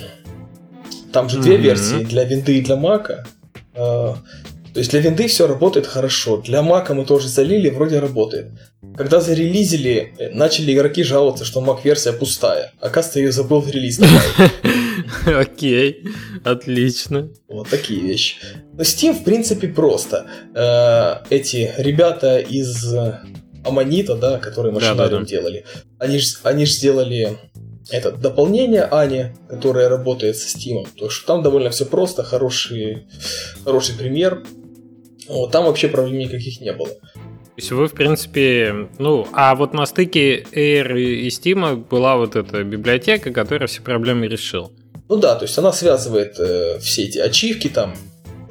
[1.11, 1.41] там же mm-hmm.
[1.41, 3.27] две версии, для винды и для мака.
[3.73, 4.13] Э,
[4.75, 6.35] то есть для винды все работает хорошо.
[6.35, 8.47] Для мака мы тоже залили, вроде работает.
[8.97, 12.73] Когда зарелизили, э, начали игроки жаловаться, что Mac-версия пустая.
[12.81, 14.01] Оказывается, ее забыл в релиз
[15.25, 16.03] Окей,
[16.43, 17.29] отлично.
[17.47, 18.35] Вот такие вещи.
[18.73, 20.25] Но Steam, в принципе, просто.
[20.53, 22.93] Э, эти ребята из
[23.63, 25.63] Аманита, да, которые машинариум делали,
[25.99, 27.37] они же они сделали
[27.91, 30.85] это дополнение Ани, которое работает со Steam.
[30.97, 33.07] То что там довольно все просто, хороший,
[33.63, 34.43] хороший пример.
[35.27, 36.89] Вот, там вообще проблем никаких не было.
[36.89, 42.35] То есть вы, в принципе, ну, а вот на стыке Air и Steam была вот
[42.35, 44.71] эта библиотека, которая все проблемы решила.
[45.07, 47.95] Ну да, то есть она связывает э, все эти ачивки там,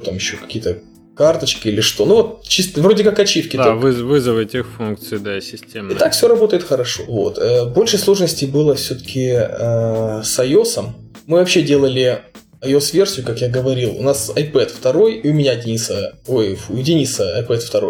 [0.03, 0.79] там еще какие-то
[1.15, 2.05] карточки или что.
[2.05, 3.57] Ну вот чисто вроде как ачивки.
[3.57, 3.79] Да, только.
[3.79, 5.93] вызов этих функций, да, системы.
[5.93, 7.03] И так все работает хорошо.
[7.07, 7.37] Вот.
[7.37, 10.85] Э, больше сложностей было все-таки э, с iOS.
[11.27, 12.21] Мы вообще делали
[12.65, 13.95] iOS-версию, как я говорил.
[13.97, 17.89] У нас iPad 2, и у меня Дениса, ой, у Дениса iPad 2.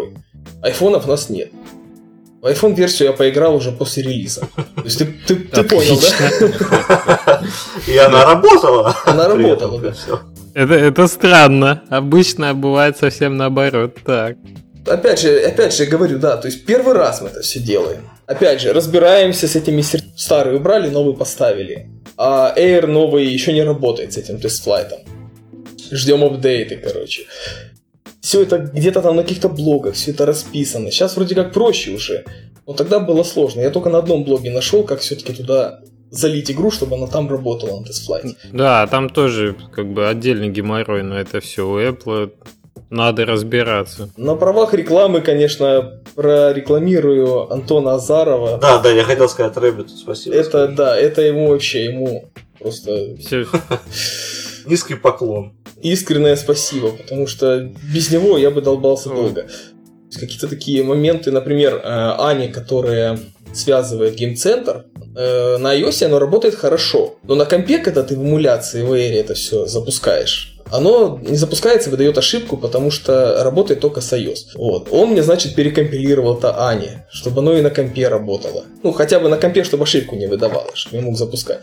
[0.62, 1.50] Айфонов у нас нет.
[2.42, 4.42] В iPhone версию я поиграл уже после релиза.
[4.76, 7.42] То есть ты, ты, ты понял, да?
[7.88, 8.94] И она работала.
[9.04, 9.94] Она работала, да.
[10.54, 11.82] Это, это странно.
[11.90, 13.96] Обычно бывает совсем наоборот.
[14.04, 14.36] Так.
[14.86, 18.08] Опять же, опять же, говорю, да, то есть первый раз мы это все делаем.
[18.26, 20.00] Опять же, разбираемся с этими сер...
[20.16, 21.90] старые убрали, новые поставили.
[22.16, 25.00] А Air новый еще не работает с этим тест-флайтом.
[25.90, 27.26] Ждем апдейты, короче.
[28.20, 30.90] Все это где-то там на каких-то блогах, все это расписано.
[30.90, 32.24] Сейчас вроде как проще уже.
[32.66, 33.60] Но тогда было сложно.
[33.60, 37.80] Я только на одном блоге нашел, как все-таки туда залить игру, чтобы она там работала
[37.80, 38.34] на TestFlight.
[38.52, 41.68] Да, там тоже как бы отдельный геморрой на это все.
[41.68, 42.32] У Apple
[42.90, 44.10] надо разбираться.
[44.16, 48.58] На правах рекламы, конечно, прорекламирую Антона Азарова.
[48.58, 50.36] Да, да, я хотел сказать Рэббиту спасибо.
[50.36, 53.16] Это, да, это ему вообще, ему просто...
[54.66, 55.54] Низкий поклон.
[55.80, 59.46] Искреннее спасибо, потому что без него я бы долбался долго.
[60.12, 63.18] Какие-то такие моменты, например, э, Аня, которая
[63.52, 67.16] связывает геймцентр, э, на iOS оно работает хорошо.
[67.24, 71.90] Но на компе, когда ты в эмуляции в Air это все запускаешь, оно не запускается,
[71.90, 74.54] выдает ошибку, потому что работает только с iOS.
[74.54, 74.88] Вот.
[74.90, 78.64] Он мне, значит, перекомпилировал это Ане, чтобы оно и на компе работало.
[78.82, 81.60] Ну, хотя бы на компе, чтобы ошибку не выдавало, чтобы я мог запускать.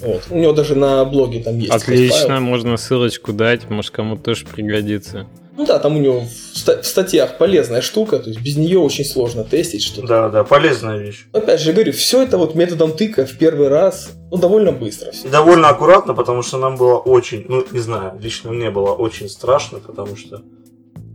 [0.00, 0.24] Вот.
[0.30, 1.72] У него даже на блоге там есть.
[1.72, 5.26] Отлично, можно ссылочку дать, может кому тоже пригодится.
[5.56, 9.42] Ну да, там у него в, статьях полезная штука, то есть без нее очень сложно
[9.42, 10.06] тестить что-то.
[10.06, 11.26] Да, да, полезная вещь.
[11.32, 15.12] Опять же, говорю, все это вот методом тыка в первый раз, ну, довольно быстро.
[15.12, 15.28] Все.
[15.28, 19.30] И довольно аккуратно, потому что нам было очень, ну, не знаю, лично мне было очень
[19.30, 20.42] страшно, потому что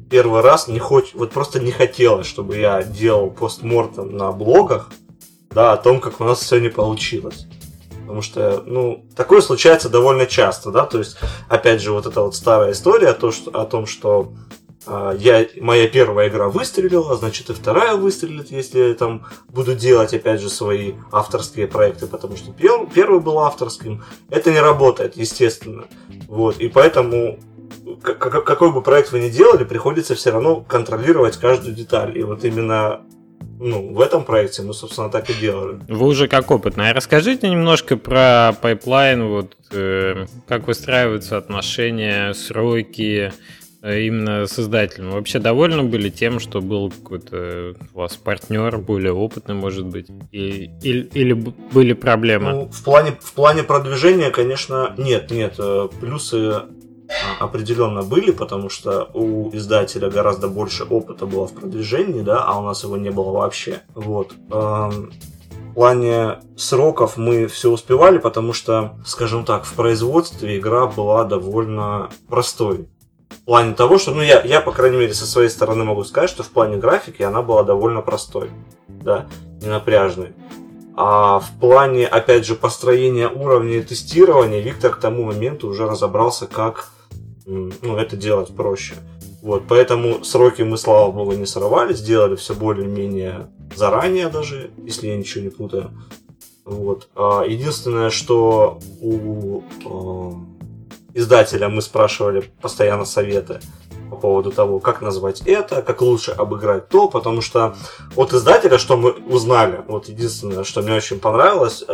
[0.10, 4.90] первый раз не хоть, вот просто не хотелось, чтобы я делал постмортом на блогах,
[5.52, 7.46] да, о том, как у нас все не получилось.
[8.12, 11.16] Потому что, ну, такое случается довольно часто, да, то есть,
[11.48, 14.34] опять же, вот эта вот старая история то, что, о том, что
[14.86, 20.14] э, я, моя первая игра выстрелила, значит и вторая выстрелит, если я там буду делать,
[20.14, 24.04] опять же, свои авторские проекты, потому что пер, первый был авторским.
[24.30, 25.86] Это не работает, естественно.
[26.28, 27.40] Вот, и поэтому
[28.02, 32.18] какой бы проект вы ни делали, приходится все равно контролировать каждую деталь.
[32.18, 33.04] И вот именно
[33.62, 35.80] ну, в этом проекте мы, собственно, так и делали.
[35.88, 36.94] Вы уже как опытные.
[36.94, 43.32] Расскажите немножко про pipeline, вот э, как выстраиваются отношения, сроки
[43.84, 45.12] э, именно с издателем.
[45.12, 50.72] Вообще довольны были тем, что был какой-то у вас партнер, более опытный, может быть, и,
[50.82, 52.52] или, или были проблемы?
[52.52, 55.54] Ну, в плане, в плане продвижения, конечно, нет, нет.
[55.60, 56.64] Э, плюсы
[57.40, 62.64] определенно были, потому что у издателя гораздо больше опыта было в продвижении, да, а у
[62.64, 63.82] нас его не было вообще.
[63.96, 64.34] Вот.
[64.52, 65.12] Эм,
[65.72, 72.10] в плане сроков мы все успевали, потому что, скажем так, в производстве игра была довольно
[72.30, 72.88] простой.
[73.30, 76.30] В плане того, что, ну, я, я, по крайней мере, со своей стороны могу сказать,
[76.30, 78.52] что в плане графики она была довольно простой,
[78.88, 79.28] да,
[79.62, 80.34] не напряжной.
[80.96, 86.48] А в плане, опять же, построения уровня и тестирования Виктор к тому моменту уже разобрался,
[86.48, 86.90] как
[87.82, 88.96] ну, это делать проще.
[89.42, 95.18] Вот, поэтому сроки мы, слава богу, не сорвали, сделали все более-менее заранее даже, если я
[95.18, 95.92] ничего не путаю.
[96.64, 97.10] Вот.
[97.16, 100.32] А единственное, что у э,
[101.16, 103.60] издателя мы спрашивали постоянно советы
[104.12, 107.76] по поводу того, как назвать это, как лучше обыграть то, потому что
[108.16, 111.94] от издателя, что мы узнали, вот единственное, что мне очень понравилось, э,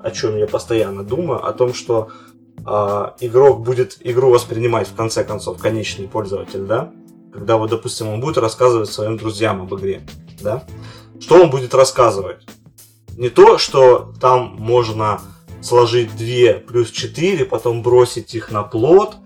[0.00, 2.08] о чем я постоянно думаю, о том, что
[3.20, 6.90] игрок будет игру воспринимать в конце концов, конечный пользователь, да,
[7.32, 10.02] когда вот, допустим, он будет рассказывать своим друзьям об игре,
[10.40, 10.64] да,
[11.20, 12.46] что он будет рассказывать?
[13.16, 15.20] Не то, что там можно
[15.60, 19.16] сложить 2 плюс 4, потом бросить их на плод,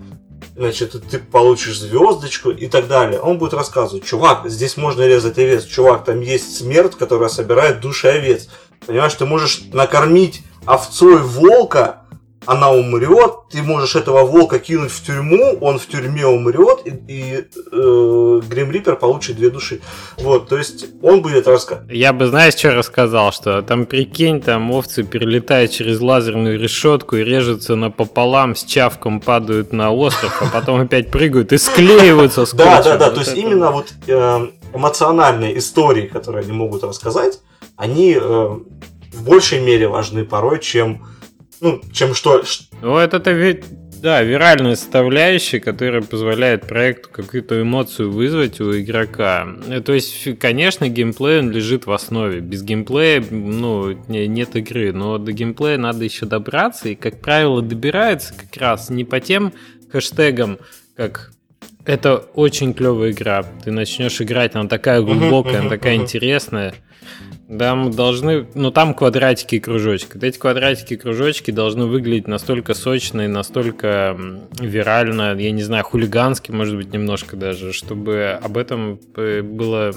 [0.56, 3.20] значит, ты получишь звездочку и так далее.
[3.20, 8.08] Он будет рассказывать, чувак, здесь можно резать овец, чувак, там есть смерть, которая собирает души
[8.08, 8.48] овец.
[8.86, 12.01] Понимаешь, ты можешь накормить овцой волка,
[12.46, 17.44] она умрет, ты можешь этого волка кинуть в тюрьму, он в тюрьме умрет, и, и
[17.72, 19.80] э, Грим Риппер получит две души.
[20.18, 21.92] Вот, то есть он будет рассказывать.
[21.92, 27.24] Я бы, знаешь, что рассказал, что там прикинь, там овцы перелетают через лазерную решетку и
[27.24, 32.96] режутся напополам, с чавком падают на остров, а потом опять прыгают и склеиваются Да, да,
[32.96, 37.40] да, то есть именно вот э, эмоциональные истории, которые они могут рассказать,
[37.76, 41.06] они э, в большей мере важны порой, чем
[41.62, 42.42] ну, чем что...
[42.82, 43.64] Ну, это, это ведь,
[44.02, 49.46] да, виральная составляющая, которая позволяет проекту какую-то эмоцию вызвать у игрока.
[49.68, 52.40] Э, то есть, конечно, геймплей он лежит в основе.
[52.40, 54.92] Без геймплея, ну, нет игры.
[54.92, 59.52] Но до геймплея надо еще добраться, и, как правило, добирается как раз не по тем
[59.92, 60.58] хэштегам,
[60.96, 61.30] как
[61.84, 63.44] это очень клевая игра.
[63.64, 66.74] Ты начнешь играть, она такая глубокая, она такая интересная.
[67.52, 68.46] Да, мы должны...
[68.54, 70.12] Ну, там квадратики и кружочки.
[70.14, 74.16] Вот эти квадратики и кружочки должны выглядеть настолько сочно и настолько
[74.58, 79.92] вирально, я не знаю, хулигански, может быть, немножко даже, чтобы об этом э, было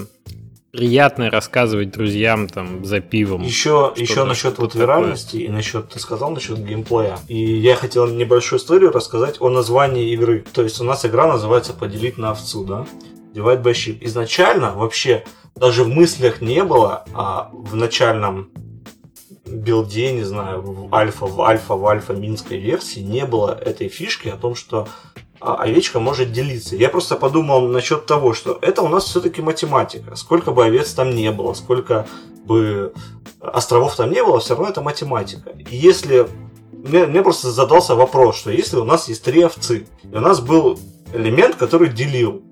[0.70, 3.40] приятно рассказывать друзьям там за пивом.
[3.40, 7.18] Еще, еще насчет вот виральности и насчет, ты сказал насчет геймплея.
[7.26, 10.44] И я хотел небольшую историю рассказать о названии игры.
[10.52, 12.86] То есть у нас игра называется «Поделить на овцу», да?
[13.32, 13.96] Divide by Ship.
[14.02, 15.24] Изначально вообще
[15.56, 18.50] даже в мыслях не было, а в начальном
[19.46, 24.28] билде, не знаю, в альфа, в альфа, в альфа минской версии не было этой фишки
[24.28, 24.88] о том, что
[25.40, 26.76] а, овечка может делиться.
[26.76, 30.16] Я просто подумал насчет того, что это у нас все-таки математика.
[30.16, 32.06] Сколько бы овец там не было, сколько
[32.44, 32.92] бы
[33.40, 35.50] островов там не было, все равно это математика.
[35.50, 36.26] И если
[36.84, 40.40] мне, мне просто задался вопрос, что если у нас есть три овцы, и у нас
[40.40, 40.78] был
[41.12, 42.42] элемент, который делил,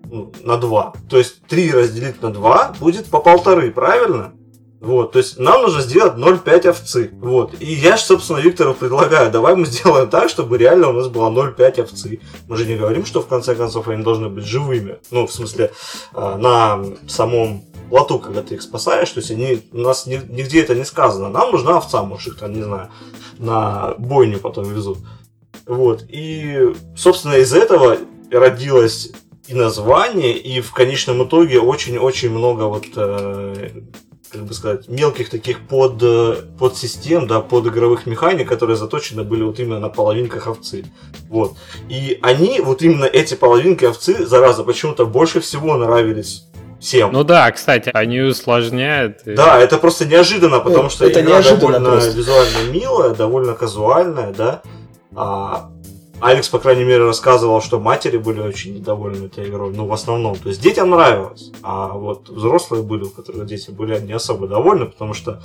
[0.45, 0.93] на 2.
[1.09, 4.33] То есть 3 разделить на 2 будет по полторы, правильно?
[4.85, 7.11] Вот, то есть нам нужно сделать 0,5 овцы.
[7.15, 7.55] Вот.
[7.59, 11.31] И я же, собственно, Виктору предлагаю, давай мы сделаем так, чтобы реально у нас было
[11.31, 12.21] 0,5 овцы.
[12.49, 14.99] Мы же не говорим, что в конце концов они должны быть живыми.
[15.11, 15.73] Ну, в смысле,
[16.13, 20.75] э, на самом плоту, когда ты их спасаешь, то есть они, у нас нигде это
[20.75, 21.31] не сказано.
[21.31, 22.91] Нам нужна овца, может их там, не знаю,
[23.39, 24.99] на бойню потом везут.
[25.67, 26.05] Вот.
[26.11, 27.97] И, собственно, из этого
[28.31, 29.13] родилось
[29.49, 33.71] и название, и в конечном итоге очень-очень много вот э,
[34.35, 39.45] как бы сказать, мелких таких под, э, подсистем, да, под игровых механик, которые заточены были
[39.45, 40.85] вот именно на половинках овцы.
[41.29, 41.57] Вот.
[41.89, 46.47] И они, вот именно эти половинки овцы, зараза, почему-то больше всего нравились
[46.81, 47.13] всем.
[47.13, 49.19] Ну да, кстати, они усложняют.
[49.25, 52.17] Да, это просто неожиданно, потому что это игра неожиданно довольно просто.
[52.17, 54.63] визуально милая, довольно казуальная, да.
[55.15, 55.71] А,
[56.21, 60.37] Алекс, по крайней мере, рассказывал, что матери были очень недовольны этой игрой, ну, в основном.
[60.37, 64.87] То есть детям нравилось, а вот взрослые были, у которых дети были не особо довольны,
[64.87, 65.43] потому что,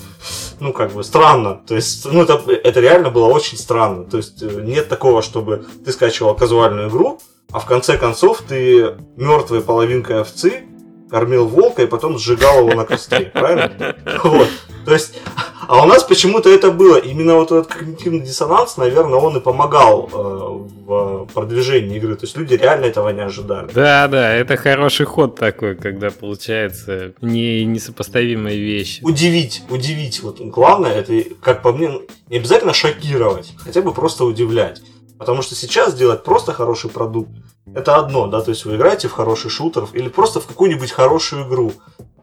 [0.60, 1.62] ну, как бы странно.
[1.68, 4.06] То есть, ну, это, это реально было очень странно.
[4.06, 7.20] То есть, э, нет такого, чтобы ты скачивал казуальную игру,
[7.52, 10.69] а в конце концов ты мертвой половинкой овцы
[11.10, 13.96] кормил волка и потом сжигал его на костре, правильно?
[14.24, 14.48] Вот.
[14.86, 15.20] То есть,
[15.68, 16.98] а у нас почему-то это было.
[16.98, 22.16] Именно вот этот когнитивный диссонанс, наверное, он и помогал э, в продвижении игры.
[22.16, 23.70] То есть люди реально этого не ожидали.
[23.72, 29.04] Да, да, это хороший ход такой, когда получается не, несопоставимые вещи.
[29.04, 30.24] Удивить, удивить.
[30.24, 34.82] Вот главное, это, как по мне, не обязательно шокировать, хотя бы просто удивлять.
[35.20, 37.30] Потому что сейчас сделать просто хороший продукт,
[37.76, 41.46] это одно, да, то есть вы играете в хороший шутер или просто в какую-нибудь хорошую
[41.46, 41.74] игру.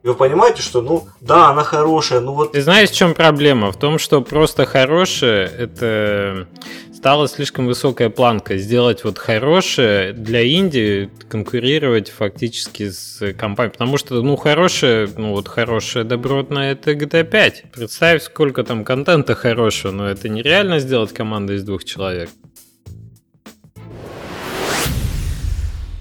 [0.02, 2.52] И вы понимаете, что, ну, да, она хорошая, ну вот...
[2.52, 3.70] Ты знаешь, в чем проблема?
[3.70, 6.46] В том, что просто хорошее, это
[6.94, 8.56] стала слишком высокая планка.
[8.56, 13.72] Сделать вот хорошее для Индии, конкурировать фактически с компанией.
[13.72, 17.64] Потому что, ну, хорошее, ну, вот хорошее добротное, это GTA 5.
[17.72, 22.30] Представь, сколько там контента хорошего, но это нереально сделать команду из двух человек.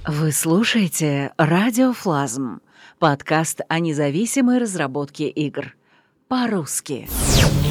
[0.08, 2.62] Вы слушаете «Радиофлазм»—
[3.00, 5.74] подкаст о независимой разработке игр.
[6.28, 7.10] По-русски.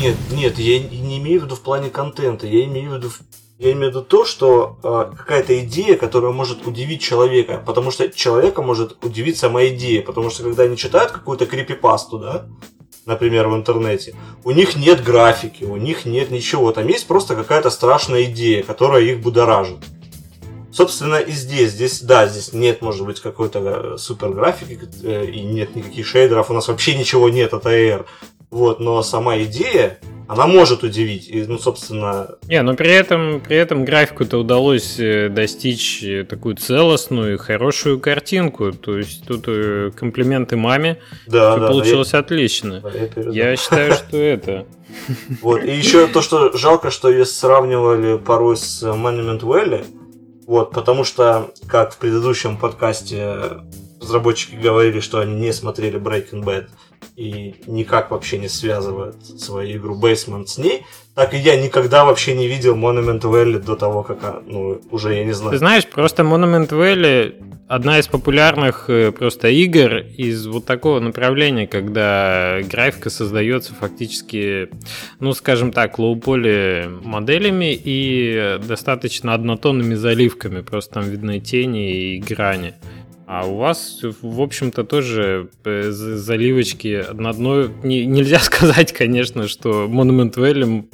[0.00, 2.48] Нет, нет, я не имею в виду в плане контента.
[2.48, 3.10] Я имею в виду,
[3.58, 7.62] я имею в виду то, что э, какая-то идея, которая может удивить человека.
[7.64, 10.02] Потому что человека может удивить сама идея.
[10.02, 12.46] Потому что когда они читают какую-то крипипасту, да,
[13.06, 16.72] например, в интернете, у них нет графики, у них нет ничего.
[16.72, 19.78] Там есть просто какая-то страшная идея, которая их будоражит.
[20.74, 21.70] Собственно, и здесь.
[21.70, 26.50] Здесь, да, здесь нет, может быть, какой-то э, супер графики э, и нет никаких шейдеров.
[26.50, 28.06] У нас вообще ничего нет от AR.
[28.50, 31.28] Вот, но сама идея, она может удивить.
[31.28, 32.30] И, ну, собственно...
[32.48, 38.72] Не, но при этом, при этом графику-то удалось э, достичь такую целостную и хорошую картинку.
[38.72, 39.44] То есть тут
[39.94, 40.98] комплименты маме.
[41.28, 41.68] Да, да.
[41.68, 42.18] Получилось я...
[42.18, 42.80] отлично.
[42.80, 42.90] Да,
[43.30, 44.66] я, я считаю, что это...
[45.40, 45.62] Вот.
[45.62, 49.84] И еще то, что жалко, что ее сравнивали порой с Monument Valley,
[50.46, 53.62] вот, потому что, как в предыдущем подкасте
[54.00, 56.68] разработчики говорили, что они не смотрели Breaking Bad
[57.16, 62.34] и никак вообще не связывают свою игру Basement с ней, так и я никогда вообще
[62.34, 65.52] не видел Monument Valley до того, как, ну, уже я не знаю.
[65.52, 67.34] Ты знаешь, просто Monument Valley
[67.68, 74.68] одна из популярных э, просто игр из вот такого направления, когда графика создается фактически,
[75.20, 82.74] ну, скажем так, лоу-поли моделями и достаточно однотонными заливками, просто там видны тени и грани.
[83.34, 87.68] А у вас, в общем-то, тоже э, заливочки на одной...
[87.82, 90.84] Не, нельзя сказать, конечно, что Monument Valley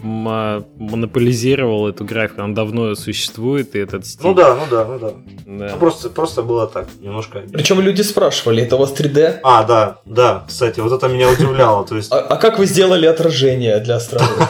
[0.79, 2.40] монополизировал эту графику.
[2.40, 4.26] Она давно существует, и этот стиль...
[4.26, 5.11] Ну да, ну да, ну да.
[5.11, 5.72] да.
[5.72, 7.42] Ну, просто, просто было так, немножко...
[7.53, 9.40] Причем люди спрашивали, это у вас 3D?
[9.42, 11.85] А, да, да, кстати, вот это меня удивляло.
[11.85, 12.11] То есть...
[12.11, 14.26] а, а как вы сделали отражение для страны?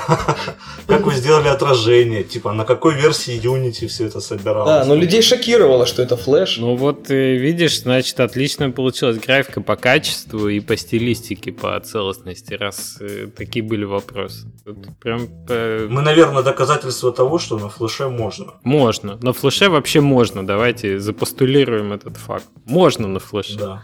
[0.87, 2.25] Как вы сделали отражение?
[2.25, 4.67] Типа, на какой версии Unity все это собиралось?
[4.67, 6.59] Да, но людей шокировало, что это флеш.
[6.59, 12.55] Ну вот, э, видишь, значит, отлично получилась графика по качеству и по стилистике, по целостности,
[12.55, 14.47] раз э, такие были вопросы.
[14.65, 15.27] Тут прям...
[15.47, 15.87] По...
[15.89, 18.55] Мы, наверное, доказательство того, что на флеше можно.
[18.63, 19.19] Можно.
[19.23, 20.47] На флеше вообще можно.
[20.47, 22.47] Давайте запостулируем этот факт.
[22.65, 23.59] Можно на флеше.
[23.59, 23.83] Да.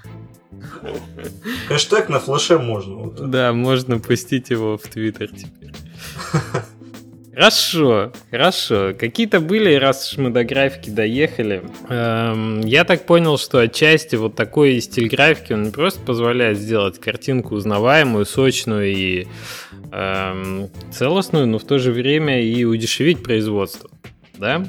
[1.68, 2.94] Хэштег на флеше можно.
[2.94, 5.72] Вот да, можно пустить его в Твиттер теперь.
[7.36, 8.94] Хорошо, хорошо.
[8.98, 11.62] Какие-то были, раз уж мы до графики доехали.
[11.90, 16.98] Эм, я так понял, что отчасти вот такой стиль графики, он не просто позволяет сделать
[16.98, 19.26] картинку узнаваемую, сочную и
[19.92, 23.90] эм, целостную, но в то же время и удешевить производство.
[24.38, 24.64] Да?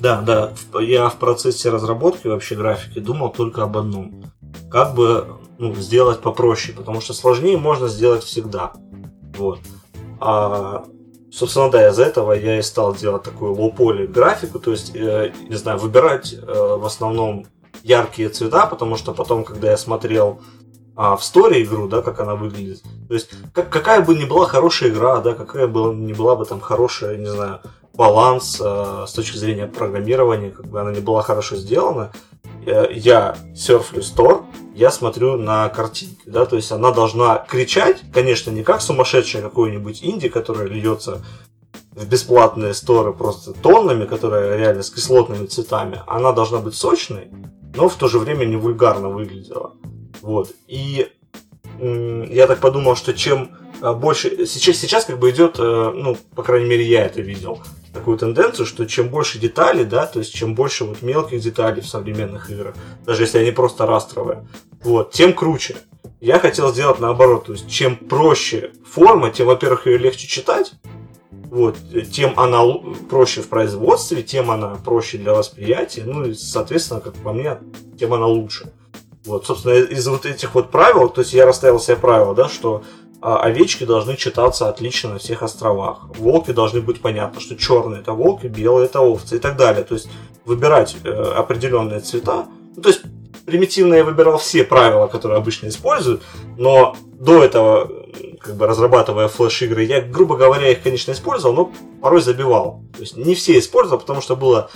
[0.00, 0.52] Да, да.
[0.80, 4.24] Я в процессе разработки вообще графики думал только об одном.
[4.70, 8.72] Как бы ну, сделать попроще, потому что сложнее можно сделать всегда.
[9.36, 9.60] Вот.
[10.18, 10.86] А,
[11.30, 15.56] собственно, да, из-за этого я и стал делать такую лоу-поли графику, то есть, э, не
[15.56, 17.46] знаю, выбирать э, в основном
[17.82, 20.40] яркие цвета, потому что потом, когда я смотрел
[20.96, 24.46] а, в сторе игру, да, как она выглядит, то есть, как, какая бы ни была
[24.46, 27.60] хорошая игра, да, какая бы ни была бы там хорошая, не знаю,
[27.94, 32.12] баланс э, с точки зрения программирования, как бы она не была хорошо сделана,
[32.66, 34.44] я серфлю стор,
[34.74, 40.02] я смотрю на картинки, да, то есть она должна кричать, конечно, не как сумасшедшая какой-нибудь
[40.02, 41.24] инди, которая льется
[41.92, 47.30] в бесплатные сторы просто тоннами, которая реально с кислотными цветами, она должна быть сочной,
[47.74, 49.72] но в то же время не вульгарно выглядела.
[50.20, 50.50] Вот.
[50.66, 51.08] И
[51.78, 54.46] я так подумал, что чем э, больше...
[54.46, 57.60] Сейчас, сейчас как бы идет, э, ну, по крайней мере, я это видел,
[57.96, 61.88] такую тенденцию, что чем больше деталей, да, то есть чем больше вот мелких деталей в
[61.88, 62.74] современных играх,
[63.04, 64.46] даже если они просто растровые,
[64.82, 65.76] вот, тем круче.
[66.20, 70.72] Я хотел сделать наоборот, то есть чем проще форма, тем, во-первых, ее легче читать,
[71.30, 71.76] вот,
[72.12, 72.62] тем она
[73.08, 77.58] проще в производстве, тем она проще для восприятия, ну и, соответственно, как по мне,
[77.98, 78.72] тем она лучше.
[79.24, 82.76] Вот, собственно, из вот этих вот правил, то есть я расставил себе правила, да, что
[82.76, 86.06] а овечки должны читаться отлично на всех островах.
[86.16, 89.82] Волки должны быть понятно, что черные это волки, белые это овцы и так далее.
[89.82, 90.08] То есть
[90.44, 92.46] выбирать э, определенные цвета.
[92.76, 93.02] Ну, то есть
[93.46, 96.22] примитивно я выбирал все правила, которые обычно используют,
[96.56, 97.90] но до этого,
[98.40, 101.72] как бы разрабатывая флеш-игры, я, грубо говоря, их, конечно, использовал, но
[102.02, 102.82] порой забивал.
[102.94, 104.70] То есть не все использовал, потому что было,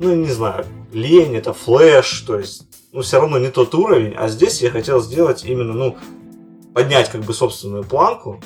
[0.00, 4.28] ну, не знаю, лень, это флеш, то есть, ну, все равно не тот уровень, а
[4.28, 5.96] здесь я хотел сделать именно, ну,
[6.74, 8.40] поднять как бы собственную планку.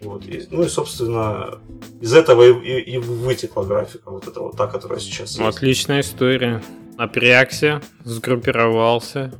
[0.00, 1.58] Вот, и, ну и, собственно,
[2.00, 5.40] из этого и, и, и вытекла графика, вот эта вот та, которая сейчас есть.
[5.40, 6.62] Отличная история.
[6.96, 9.32] Напрягся, сгруппировался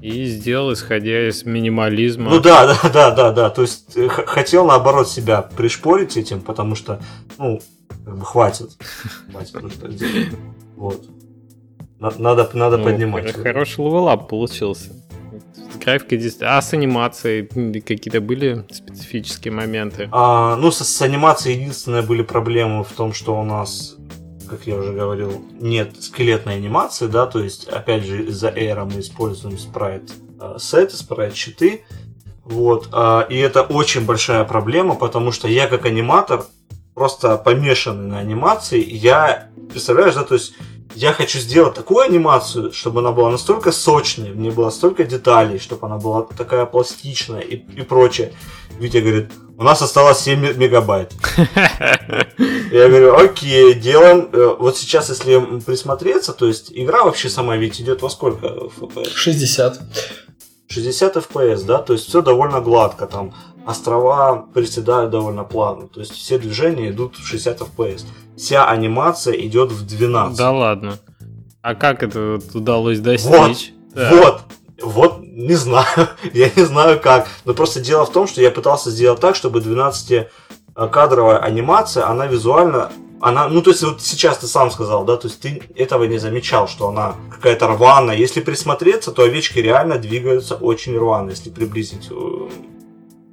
[0.00, 2.30] и сделал, исходя из минимализма.
[2.30, 3.50] Ну да, да, да, да, да.
[3.50, 7.00] То есть э, хотел наоборот себя пришпорить этим, потому что,
[7.38, 7.60] ну,
[8.04, 8.70] как бы хватит.
[9.30, 10.28] Хватит так делать.
[10.76, 11.04] Вот.
[12.00, 13.32] Надо, надо ну, поднимать.
[13.32, 14.90] Хороший level up получился
[15.84, 16.58] графика действительно...
[16.58, 20.08] А с анимацией какие-то были специфические моменты?
[20.12, 23.96] А, ну, с, с анимацией единственное были проблемы в том, что у нас
[24.52, 29.00] как я уже говорил, нет скелетной анимации, да, то есть, опять же, из-за Air мы
[29.00, 31.84] используем спрайт э, сеты, спрайт щиты,
[32.44, 36.44] вот, э, и это очень большая проблема, потому что я как аниматор
[36.94, 40.52] просто помешанный на анимации, я, представляешь, да, то есть
[40.94, 45.58] я хочу сделать такую анимацию, чтобы она была настолько сочной, в ней было столько деталей,
[45.58, 48.32] чтобы она была такая пластичная и, и прочее.
[48.78, 51.12] Витя говорит, у нас осталось 7 мегабайт.
[52.72, 54.28] Я говорю, окей, делаем.
[54.32, 59.10] Э, вот сейчас, если присмотреться, то есть игра вообще сама ведь идет во сколько FPS?
[59.14, 59.80] 60.
[60.68, 63.34] 60 FPS, да, то есть все довольно гладко, там
[63.66, 68.04] острова приседают довольно плавно, то есть все движения идут в 60 FPS
[68.42, 70.36] вся анимация идет в 12.
[70.36, 70.98] Да ладно.
[71.62, 73.30] А как это удалось достичь?
[73.30, 74.10] Вот, да.
[74.10, 74.40] вот,
[74.82, 77.28] вот, не знаю, я не знаю как.
[77.44, 82.90] Но просто дело в том, что я пытался сделать так, чтобы 12-кадровая анимация, она визуально,
[83.20, 86.18] она, ну то есть вот сейчас ты сам сказал, да, то есть ты этого не
[86.18, 88.16] замечал, что она какая-то рваная.
[88.16, 92.48] Если присмотреться, то овечки реально двигаются очень рвано, если приблизить э,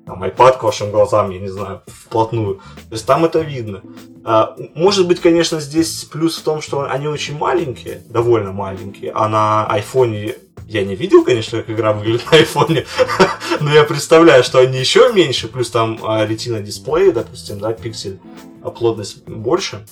[0.09, 2.55] там, iPad к вашим глазам, я не знаю, вплотную.
[2.55, 3.83] То есть там это видно.
[4.25, 9.27] А, может быть, конечно, здесь плюс в том, что они очень маленькие, довольно маленькие, а
[9.29, 10.35] на айфоне
[10.65, 12.85] я не видел, конечно, как игра выглядит на айфоне,
[13.59, 18.19] но я представляю, что они еще меньше, плюс там Retina дисплей, допустим, да, пиксель,
[18.63, 19.85] а плотность больше.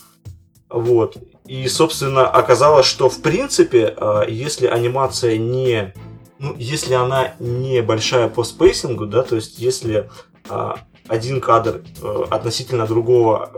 [0.67, 1.17] Вот.
[1.45, 5.93] И, собственно, оказалось, что в принципе, а, если анимация не
[6.39, 10.09] ну, если она не большая по spacing у, да, то есть если
[10.49, 13.51] а, один кадр э, относительно другого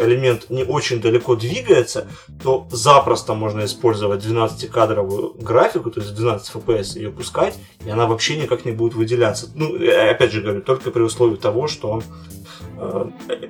[0.00, 2.06] э, элемент не очень далеко двигается,
[2.42, 8.36] то запросто можно использовать 12-кадровую графику, то есть 12 FPS ее пускать, и она вообще
[8.36, 9.48] никак не будет выделяться.
[9.54, 12.02] Ну, опять же говорю, только при условии того, что он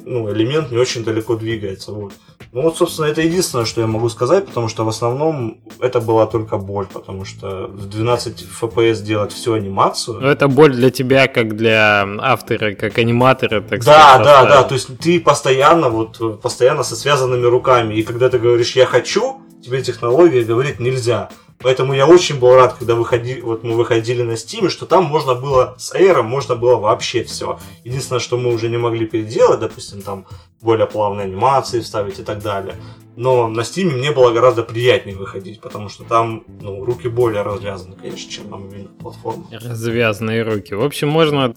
[0.04, 1.92] ну, элемент не очень далеко двигается.
[1.92, 2.12] Вот.
[2.52, 6.26] Ну вот, собственно, это единственное, что я могу сказать, потому что в основном это была
[6.26, 10.20] только боль, потому что в 12 FPS делать всю анимацию.
[10.20, 14.24] Но это боль для тебя, как для автора, как аниматора, так да, сказать.
[14.24, 18.38] Да, да, да, то есть ты постоянно, вот, постоянно со связанными руками, и когда ты
[18.38, 21.30] говоришь «я хочу», тебе технология говорит «нельзя».
[21.62, 25.34] Поэтому я очень был рад, когда выходи, вот мы выходили на Steam, что там можно
[25.34, 27.58] было с Air можно было вообще все.
[27.84, 30.26] Единственное, что мы уже не могли переделать, допустим, там
[30.60, 32.74] более плавные анимации вставить и так далее.
[33.16, 37.96] Но на Steam мне было гораздо приятнее выходить, потому что там ну, руки более развязаны,
[37.96, 39.46] конечно, чем на мобильных платформах.
[39.52, 40.74] Развязанные руки.
[40.74, 41.52] В общем, можно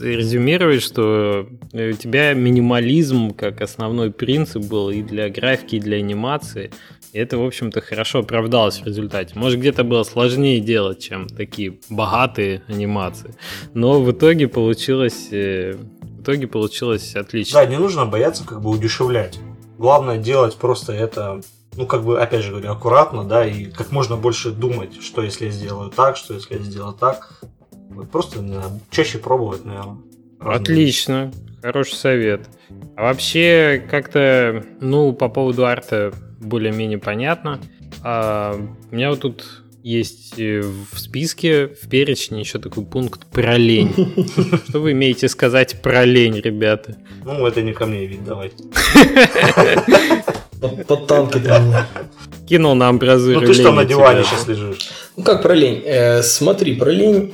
[0.00, 6.70] резюмировать, что у тебя минимализм как основной принцип был и для графики, и для анимации.
[7.14, 9.38] И это, в общем-то, хорошо оправдалось в результате.
[9.38, 13.36] Может, где-то было сложнее делать, чем такие богатые анимации.
[13.72, 17.60] Но в итоге получилось, э, в итоге получилось отлично.
[17.60, 19.38] Да, не нужно бояться как бы удешевлять.
[19.78, 21.40] Главное делать просто это,
[21.76, 25.44] ну, как бы, опять же говорю, аккуратно, да, и как можно больше думать, что если
[25.44, 27.40] я сделаю так, что если я сделаю так.
[28.10, 29.98] Просто наверное, чаще пробовать, наверное.
[30.40, 32.48] Отлично, хороший совет.
[32.96, 36.12] А вообще, как-то, ну, по поводу арта
[36.44, 37.60] более-менее понятно.
[38.02, 38.54] А
[38.90, 43.92] у меня вот тут есть э, в списке, в перечне еще такой пункт про лень.
[44.68, 46.96] Что вы имеете сказать про лень, ребята?
[47.24, 48.50] Ну, это не ко мне вид, давай.
[50.86, 51.42] Под танки
[52.48, 54.90] Кинул на амбразуру Ну ты что на диване сейчас лежишь?
[55.16, 55.82] Ну как про лень?
[55.84, 57.32] Э, смотри, про лень.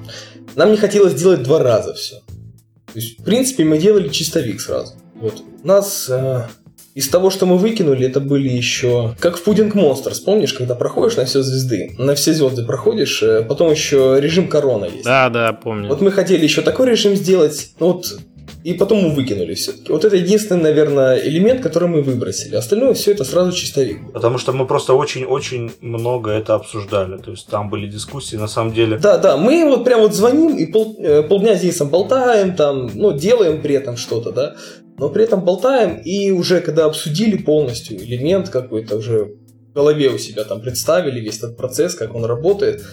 [0.54, 2.16] Нам не хотелось делать два раза все.
[2.16, 4.94] То есть, в принципе, мы делали чистовик сразу.
[5.14, 5.42] Вот.
[5.62, 6.46] У нас э,
[6.94, 9.14] из того, что мы выкинули, это были еще...
[9.20, 11.94] Как в Пудинг Monsters, помнишь, когда проходишь на все звезды?
[11.98, 15.04] На все звезды проходишь, э, потом еще режим корона есть.
[15.04, 15.88] Да, да, помню.
[15.88, 18.18] Вот мы хотели еще такой режим сделать, ну вот
[18.62, 19.90] и потом мы выкинули все-таки.
[19.90, 22.56] Вот это единственный, наверное, элемент, который мы выбросили.
[22.56, 24.12] Остальное все это сразу чистовик.
[24.12, 27.16] Потому что мы просто очень-очень много это обсуждали.
[27.16, 28.98] То есть там были дискуссии, на самом деле.
[28.98, 33.12] Да, да, мы вот прям вот звоним и пол, э, полдня здесь болтаем, там, ну,
[33.12, 34.56] делаем при этом что-то, да
[35.00, 39.32] но при этом болтаем, и уже когда обсудили полностью элемент какой-то, уже
[39.70, 42.84] в голове у себя там представили весь этот процесс, как он работает,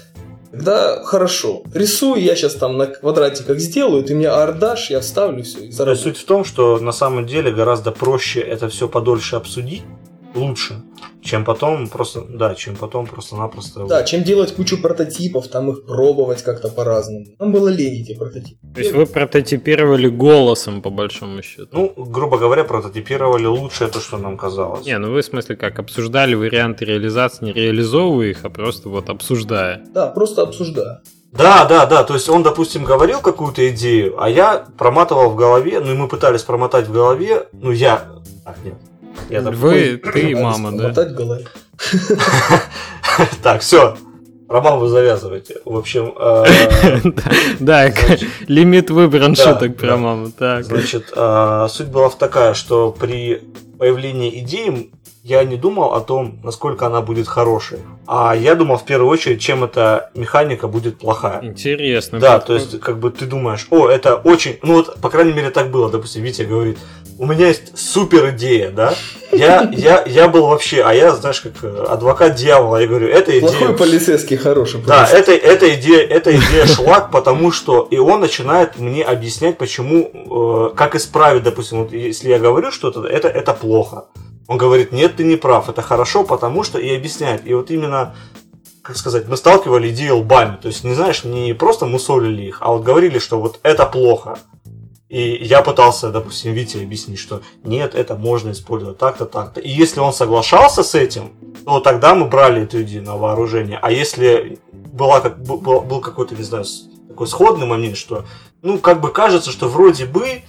[0.50, 1.64] Тогда хорошо.
[1.74, 5.66] Рисую, я сейчас там на квадратиках сделаю, ты мне ардаш, я вставлю все.
[5.66, 9.84] И суть в том, что на самом деле гораздо проще это все подольше обсудить,
[10.36, 10.82] лучше,
[11.22, 13.86] чем потом просто, да, чем потом просто-напросто...
[13.86, 17.26] Да, чем делать кучу прототипов, там их пробовать как-то по-разному.
[17.40, 18.60] Нам было лень эти прототипы.
[18.74, 21.68] То есть вы прототипировали голосом, по большому счету?
[21.72, 24.86] Ну, грубо говоря, прототипировали лучшее то, что нам казалось.
[24.86, 29.10] Не, ну вы в смысле как, обсуждали варианты реализации, не реализовывая их, а просто вот
[29.10, 29.84] обсуждая?
[29.94, 31.02] Да, просто обсуждая.
[31.32, 32.04] Да, да, да.
[32.04, 36.08] То есть он, допустим, говорил какую-то идею, а я проматывал в голове, ну и мы
[36.08, 38.06] пытались промотать в голове, ну я...
[38.46, 38.76] А, нет,
[39.30, 40.94] я Вы, ты и мама, да?
[43.42, 43.96] Так, все.
[44.50, 45.58] Роман, вы завязываете.
[45.66, 46.14] В общем...
[46.18, 46.46] Э,
[47.60, 47.92] да,
[48.48, 50.32] лимит выбран шуток про маму.
[50.38, 53.42] Значит, э, суть была такая, что при
[53.78, 54.90] появлении идеи
[55.24, 57.80] я не думал о том, насколько она будет хорошей.
[58.06, 61.44] А я думал в первую очередь, чем эта механика будет плохая.
[61.44, 62.18] Интересно.
[62.18, 64.60] Да, то есть, как бы ты думаешь, о, это очень.
[64.64, 65.92] Ну вот, по крайней мере, так было.
[65.92, 66.78] Допустим, Витя говорит,
[67.20, 68.94] у меня есть супер идея, да?
[69.32, 73.38] Я, я, я был вообще, а я, знаешь, как э, адвокат дьявола, я говорю, эта
[73.38, 73.50] идея...
[73.50, 77.88] Плохой полицейский, хороший Да, это, эта, идея, эта идея шлак, потому что...
[77.90, 83.06] И он начинает мне объяснять, почему, э, как исправить, допустим, вот если я говорю что-то,
[83.06, 84.06] это, это плохо.
[84.48, 87.46] Он говорит, нет, ты не прав, это хорошо, потому что и объясняет.
[87.46, 88.16] И вот именно,
[88.82, 90.58] как сказать, мы сталкивали идеи лбами.
[90.62, 94.38] То есть, не знаешь, не просто мусолили их, а вот говорили, что вот это плохо.
[95.10, 99.62] И я пытался, допустим, Вите объяснить, что нет, это можно использовать так-то, так-то.
[99.62, 101.32] И если он соглашался с этим,
[101.66, 103.80] то тогда мы брали эту идею на вооружение.
[103.82, 106.66] А если была, как, был, был какой-то, не знаю,
[107.08, 108.26] такой сходный момент, что,
[108.62, 110.44] ну, как бы кажется, что вроде бы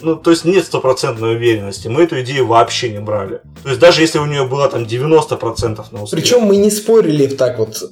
[0.00, 1.88] ну, то есть нет стопроцентной уверенности.
[1.88, 3.40] Мы эту идею вообще не брали.
[3.62, 6.20] То есть даже если у нее было там 90% на успех.
[6.20, 7.90] Причем мы не спорили так вот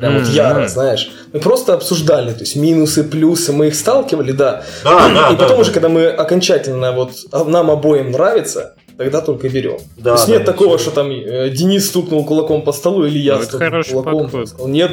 [0.00, 1.10] Прям вот яро, знаешь.
[1.32, 4.62] Мы просто обсуждали, то есть минусы, плюсы, мы их сталкивали, да.
[4.82, 5.28] Да, да.
[5.28, 5.74] И потом да, уже, да.
[5.74, 7.12] когда мы окончательно вот
[7.46, 9.78] нам обоим нравится, тогда только берем.
[9.96, 13.18] Да, то есть да, нет такого, что там э, Денис стукнул кулаком по столу или
[13.18, 14.30] я ну, стукнул кулаком.
[14.30, 14.68] Подход.
[14.68, 14.90] Нет,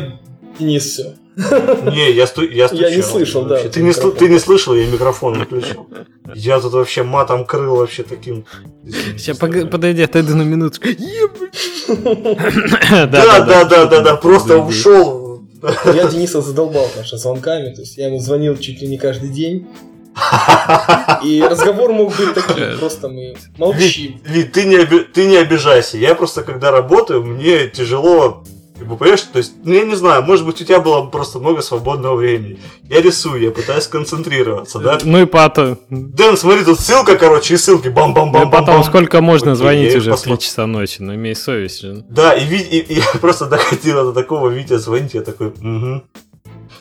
[0.60, 1.16] Денис, все.
[1.38, 2.90] Не, я, сту, я стучал.
[2.90, 3.58] Я не слышал, да.
[3.58, 5.88] Ты не, ты не слышал, я микрафон выключил.
[6.34, 8.46] Я тут вообще матом крыл вообще таким.
[9.18, 10.88] Сейчас подойди, отойду на минутку.
[11.88, 15.44] Да, да, да, да, да, просто ушел.
[15.86, 17.74] Я Дениса задолбал, конечно, звонками.
[17.74, 19.68] То есть я ему звонил чуть ли не каждый день.
[21.24, 24.20] И разговор мог быть таким, просто мы молчим.
[24.26, 25.98] Вид, ты, не, ты не обижайся.
[25.98, 28.44] Я просто, когда работаю, мне тяжело
[28.78, 31.40] Как бы, понимаешь, то есть, ну, я не знаю, может быть, у тебя было просто
[31.40, 32.60] много свободного времени.
[32.84, 35.00] Я рисую, я пытаюсь сконцентрироваться, да?
[35.04, 35.80] Ну и потом...
[35.90, 38.44] Дэн, смотри, тут ссылка, короче, и ссылки, бам-бам-бам.
[38.44, 41.82] Ну и потом сколько можно Окей, звонить уже в 3 часа ночи, ну имей совесть
[41.82, 42.06] же.
[42.10, 46.04] Да, и, и, и я просто доходил до такого, Витя звонить, я такой, угу.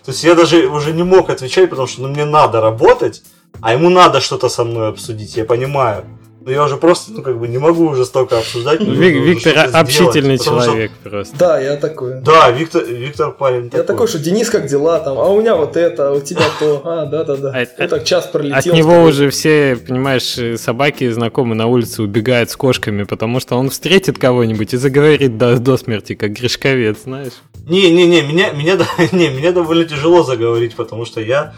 [0.05, 3.22] То есть я даже уже не мог отвечать, потому что ну, мне надо работать,
[3.61, 6.05] а ему надо что-то со мной обсудить, я понимаю.
[6.47, 8.80] Но я уже просто, ну, как бы не могу уже столько обсуждать.
[8.80, 11.11] Вик, Виктор общительный сделать, человек что...
[11.11, 11.36] просто.
[11.36, 12.20] Да, я такой.
[12.20, 13.86] Да, Виктор, Виктор парень Я такой.
[13.86, 15.18] такой, что Денис, как дела там?
[15.18, 16.82] А у меня вот это, а у тебя то.
[16.84, 17.53] А, да-да-да.
[17.53, 18.59] А, вот так час пролетел.
[18.59, 23.70] От него уже все, понимаешь, собаки знакомые на улице убегают с кошками, потому что он
[23.70, 27.32] встретит кого-нибудь и заговорит до, до смерти, как Гришковец, знаешь.
[27.66, 28.78] Не-не-не, меня, меня,
[29.11, 31.55] не, меня довольно тяжело заговорить, потому что я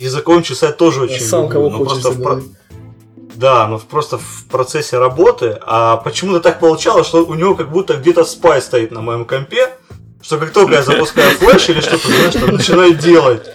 [0.00, 1.70] языком чесать тоже очень я сам люблю.
[1.70, 2.46] кого хочешь заговорить.
[3.34, 7.94] Да, но просто в процессе работы, а почему-то так получалось, что у него как будто
[7.94, 9.70] где-то спай стоит на моем компе,
[10.20, 13.46] что как только я запускаю флеш или что-то, знаешь, там начинает делать.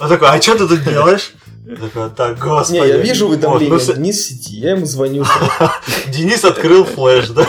[0.00, 1.32] Он такой, а что ты тут делаешь?
[1.76, 2.78] такой, так, господи.
[2.78, 5.24] Не, я вижу уведомление, вот, ну, Денис в сети, я ему звоню.
[6.06, 7.46] Денис открыл флеш, да?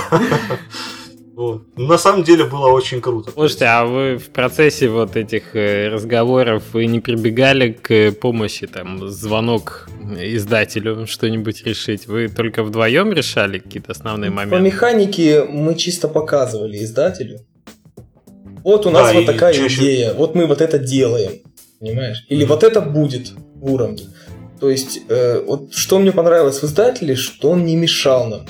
[1.40, 1.62] Вот.
[1.78, 3.32] Ну, на самом деле было очень круто.
[3.32, 9.08] Слушайте, а вы в процессе вот этих э, разговоров вы не прибегали к помощи, там,
[9.08, 9.88] звонок
[10.20, 12.08] издателю что-нибудь решить?
[12.08, 14.58] Вы только вдвоем решали какие-то основные моменты?
[14.58, 17.40] По механике мы чисто показывали издателю.
[18.66, 19.82] Вот у нас да, вот такая чаще...
[19.82, 21.32] идея, вот мы вот это делаем,
[21.80, 22.26] понимаешь?
[22.28, 22.50] Или mm-hmm.
[22.50, 24.04] вот это будет в уровне.
[24.60, 28.46] То есть, э, вот что мне понравилось в издателе, что он не мешал нам.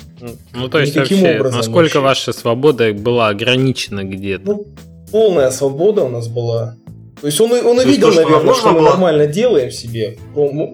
[0.53, 1.99] Ну, то есть, вообще, образом насколько вообще.
[1.99, 4.45] ваша свобода была ограничена где-то?
[4.45, 4.67] Ну,
[5.11, 6.75] полная свобода у нас была.
[7.21, 8.89] То есть он, он и видел, то, наверное, что мы было...
[8.89, 10.17] нормально делаем себе.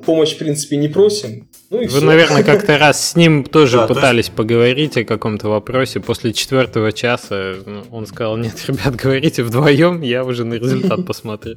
[0.05, 1.49] Помощь, в принципе, не просим.
[1.72, 2.01] Ну Вы, все.
[2.01, 4.36] наверное, как-то раз с ним тоже да, пытались есть...
[4.36, 5.99] поговорить о каком-то вопросе.
[5.99, 11.55] После четвертого часа ну, он сказал, нет, ребят, говорите вдвоем, я уже на результат посмотрю.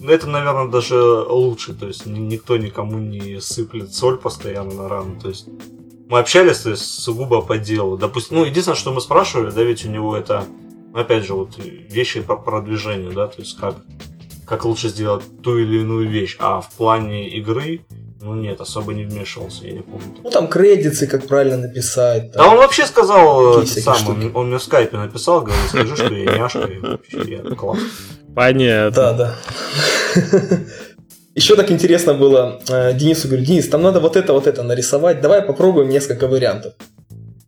[0.00, 1.74] Ну, это, наверное, даже лучше.
[1.74, 5.20] То есть никто никому не сыплет соль постоянно на рану.
[5.20, 5.46] То есть
[6.08, 7.96] мы общались, то есть сугубо по делу.
[7.96, 10.44] Допустим, ну, единственное, что мы спрашивали, да, ведь у него это,
[10.92, 13.76] опять же, вот вещи по продвижению, да, то есть как
[14.46, 16.36] как лучше сделать ту или иную вещь.
[16.38, 17.80] А в плане игры,
[18.20, 20.18] ну нет, особо не вмешивался, я не помню.
[20.22, 22.32] Ну там кредиты, как правильно написать.
[22.32, 22.44] Там.
[22.44, 26.14] Да он вообще сказал, это сам, он, он мне в скайпе написал, говорит, скажи, что
[26.14, 27.78] я няшка, и вообще я класс.
[28.34, 28.90] Понятно.
[28.90, 29.36] Да, да.
[31.34, 35.22] Еще так интересно было, э, Денису говорю, Денис, там надо вот это, вот это нарисовать,
[35.22, 36.74] давай попробуем несколько вариантов.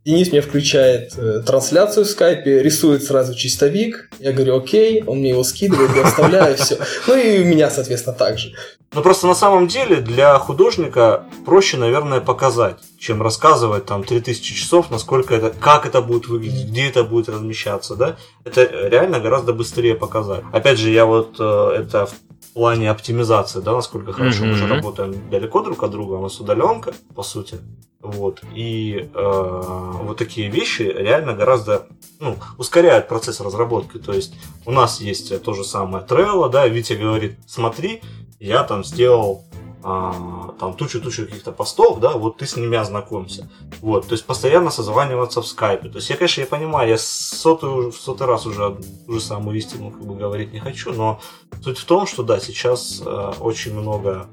[0.05, 4.11] Денис мне включает э, трансляцию в скайпе, рисует сразу чистовик.
[4.19, 6.77] Я говорю, окей, он мне его скидывает, я оставляю, все.
[7.07, 8.53] Ну и у меня, соответственно, так же.
[8.93, 14.91] Ну просто на самом деле для художника проще, наверное, показать, чем рассказывать там 3000 часов,
[14.91, 18.17] насколько это, как это будет выглядеть, где это будет размещаться, да.
[18.45, 20.45] Это реально гораздо быстрее показать.
[20.53, 22.11] Опять же, я вот э, это
[22.55, 24.49] плане оптимизации, да, насколько хорошо mm-hmm.
[24.49, 27.59] мы же работаем далеко друг от друга, у нас удаленка, по сути.
[28.01, 28.43] Вот.
[28.55, 31.87] И э, вот такие вещи реально гораздо
[32.21, 33.99] ну, ускоряют процесс разработки.
[33.99, 34.35] То есть
[34.67, 38.03] у нас есть то же самое Trello, да, Витя говорит, смотри,
[38.39, 39.45] я там сделал
[39.85, 43.51] там тучу-тучу каких-то постов, да, вот ты с ними ознакомься.
[43.83, 45.91] Вот, то есть постоянно созваниваться в скайпе.
[45.91, 48.77] То есть я, конечно, я понимаю, я сотый, в сотый раз уже
[49.07, 51.21] ту же самую истину как бы говорить не хочу, но
[51.63, 54.27] суть в том, что да, сейчас э, очень много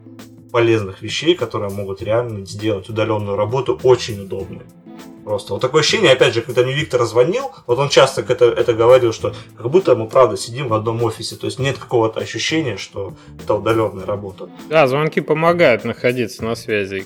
[0.51, 4.65] полезных вещей, которые могут реально сделать удаленную работу очень удобной.
[5.23, 8.73] Просто вот такое ощущение, опять же, когда мне Виктор звонил, вот он часто это, это
[8.73, 12.77] говорил, что как будто мы, правда, сидим в одном офисе, то есть нет какого-то ощущения,
[12.77, 14.49] что это удаленная работа.
[14.69, 17.05] Да, звонки помогают находиться на связи,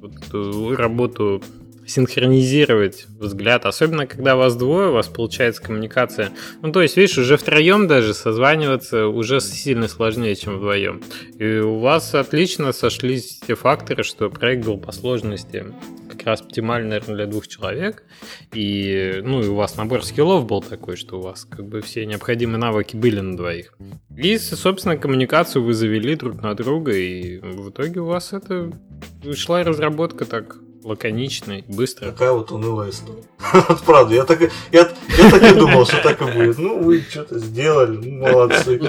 [0.00, 1.42] вот, работу
[1.86, 6.30] синхронизировать взгляд, особенно когда вас двое, у вас получается коммуникация.
[6.62, 11.02] Ну, то есть, видишь, уже втроем даже созваниваться уже сильно сложнее, чем вдвоем.
[11.38, 15.66] И у вас отлично сошлись те факторы, что проект был по сложности
[16.08, 18.04] как раз оптимальный, наверное, для двух человек.
[18.52, 22.06] И, ну, и у вас набор скиллов был такой, что у вас как бы все
[22.06, 23.76] необходимые навыки были на двоих.
[24.16, 28.72] И, собственно, коммуникацию вы завели друг на друга, и в итоге у вас это
[29.34, 32.10] шла разработка так лаконичный, быстро.
[32.10, 33.24] Такая вот унылая история.
[33.86, 36.58] Правда, я так, я, я так и думал, что так и будет.
[36.58, 38.80] Ну, вы что-то сделали, ну, молодцы.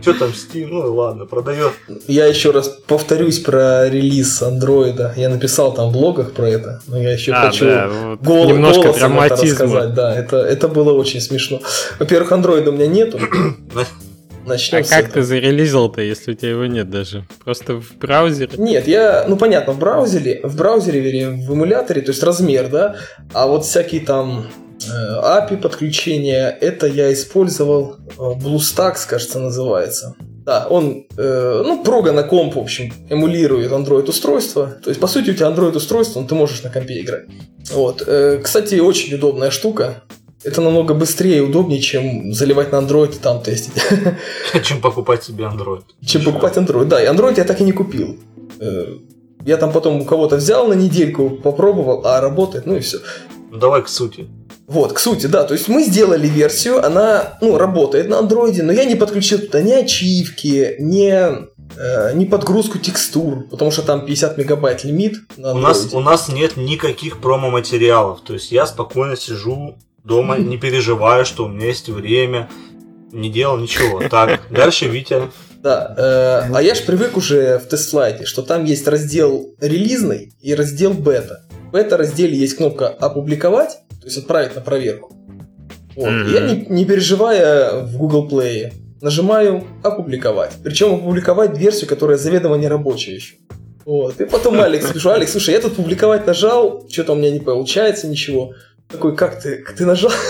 [0.00, 0.68] Что там Steam?
[0.70, 1.72] Ну, ладно, продает.
[2.08, 5.14] Я еще раз повторюсь про релиз андроида.
[5.16, 8.48] Я написал там в блогах про это, но я еще а, хочу да, вот гол-
[8.48, 9.64] немножко драматизма.
[9.64, 9.94] рассказать.
[9.94, 11.60] Да, это, это было очень смешно.
[11.98, 13.20] Во-первых, андроида у меня нету.
[14.44, 15.14] Начнем а как этого.
[15.14, 17.24] ты зарелизил-то, если у тебя его нет даже?
[17.44, 18.50] Просто в браузере?
[18.58, 22.96] Нет, я, ну понятно, в браузере, в браузере, вернее, в эмуляторе, то есть размер, да,
[23.32, 24.48] а вот всякие там
[24.90, 26.56] API подключения.
[26.60, 30.16] Это я использовал BlueStacks, кажется, называется.
[30.44, 34.76] Да, он, э, ну, прога на комп, в общем, эмулирует Android устройство.
[34.82, 37.26] То есть, по сути, у тебя Android устройство, но ты можешь на компе играть.
[37.70, 38.02] Вот.
[38.04, 40.02] Э, кстати, очень удобная штука.
[40.44, 43.74] Это намного быстрее и удобнее, чем заливать на Android и там тестить.
[44.64, 45.84] Чем покупать себе Android.
[46.04, 47.02] Чем покупать Android, да.
[47.02, 48.16] И Android я так и не купил.
[48.58, 48.96] Э,
[49.44, 52.98] я там потом у кого-то взял на недельку, попробовал, а работает, ну и все.
[53.50, 54.28] Ну давай к сути.
[54.66, 55.44] Вот, к сути, да.
[55.44, 59.60] То есть мы сделали версию, она, ну, работает на андроиде, но я не подключил туда
[59.60, 65.92] ни ачивки, ни, э, ни подгрузку текстур, потому что там 50 мегабайт лимит У нас,
[65.92, 68.20] у нас нет никаких промо-материалов.
[68.24, 72.48] То есть я спокойно сижу дома, не переживаю, что у меня есть время,
[73.12, 74.02] не делал ничего.
[74.08, 75.22] Так, дальше Витя.
[75.62, 80.54] Да, э, а я же привык уже в тест-флайте, что там есть раздел релизный и
[80.54, 81.44] раздел бета.
[81.70, 85.14] В этом разделе есть кнопка «Опубликовать», то есть отправить на проверку.
[85.94, 86.08] Вот.
[86.08, 86.32] Mm-hmm.
[86.32, 90.52] Я, не, не переживая в Google Play, нажимаю «Опубликовать».
[90.64, 93.36] Причем опубликовать версию, которая заведомо не рабочая еще.
[93.84, 94.20] Вот.
[94.20, 98.08] И потом Алекс пишу, Алекс, слушай, я тут публиковать нажал, что-то у меня не получается
[98.08, 98.54] ничего.
[98.88, 100.12] Такой, как ты, ты нажал?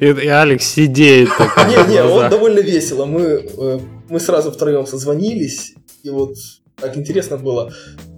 [0.00, 1.28] И, и Алекс сидеет.
[1.68, 3.04] Не, не, он довольно весело.
[3.04, 6.34] Мы, э, мы сразу втроем созвонились, и вот
[6.74, 7.72] так интересно было.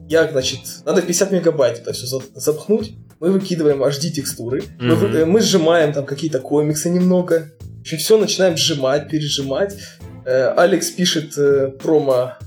[0.08, 2.94] Я, значит, надо 50 мегабайт это все запхнуть.
[3.20, 4.62] Мы выкидываем HD текстуры.
[4.80, 5.24] Mm-hmm.
[5.24, 7.52] Мы, мы сжимаем там какие-то комиксы немного.
[7.78, 9.76] В общем, все начинаем сжимать, пережимать.
[10.24, 12.38] Э, Алекс пишет э, промо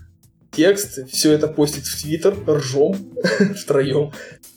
[0.51, 2.95] текст, все это постит в Твиттер, ржем
[3.57, 4.11] втроем.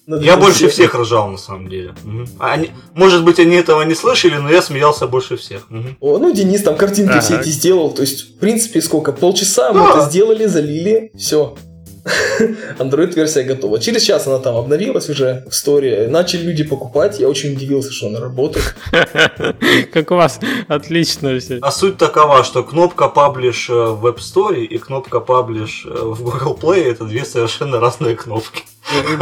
[0.08, 1.94] Я больше всех ржал, на самом деле.
[2.04, 2.28] Угу.
[2.38, 5.70] Они, может быть, они этого не слышали, но я смеялся больше всех.
[5.70, 5.84] Угу.
[6.00, 7.20] О, ну, Денис там картинки ага.
[7.20, 7.90] все эти сделал.
[7.90, 9.12] То есть, в принципе, сколько?
[9.12, 9.78] Полчаса да.
[9.78, 11.56] мы это сделали, залили, все.
[12.78, 13.80] Android-версия готова.
[13.80, 16.06] Через час она там обновилась уже в истории.
[16.06, 17.20] Начали люди покупать.
[17.20, 18.74] Я очень удивился, что она работает.
[19.92, 21.58] Как у вас отлично все.
[21.60, 26.84] А суть такова, что кнопка паблиш в App Store и кнопка паблиш в Google Play
[26.84, 28.62] это две совершенно разные кнопки.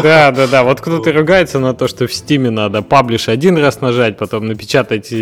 [0.03, 0.65] Да, да, да.
[0.65, 5.13] Вот кто-то ругается на то, что в Стиме надо паблиш один раз нажать, потом напечатать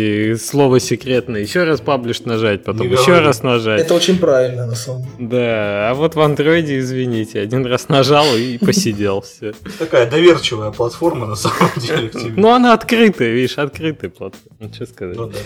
[0.41, 3.81] слово секретное, еще раз паблиш нажать, потом еще раз нажать.
[3.81, 5.29] Это очень правильно, на самом деле.
[5.29, 9.53] Да, а вот в андроиде, извините, один раз нажал и посидел все.
[9.79, 12.11] Такая доверчивая платформа, на самом деле.
[12.35, 14.57] Ну, она открытая, видишь, открытая платформа.
[14.59, 15.15] Ну, что сказать.
[15.17, 15.39] Ну, да.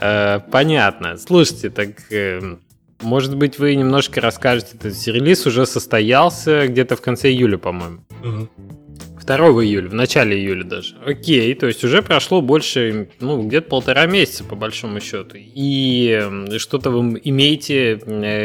[0.00, 1.16] Э, понятно.
[1.16, 2.60] Слушайте, так эм,
[3.02, 4.76] может быть, вы немножко расскажете.
[4.80, 7.98] Этот релиз уже состоялся где-то в конце июля, по-моему.
[8.22, 8.48] Угу.
[9.24, 10.96] 2 июля, в начале июля даже.
[11.06, 15.36] Окей, то есть уже прошло больше, ну, где-то полтора месяца, по большому счету.
[15.36, 16.20] И
[16.58, 18.00] что-то вы имеете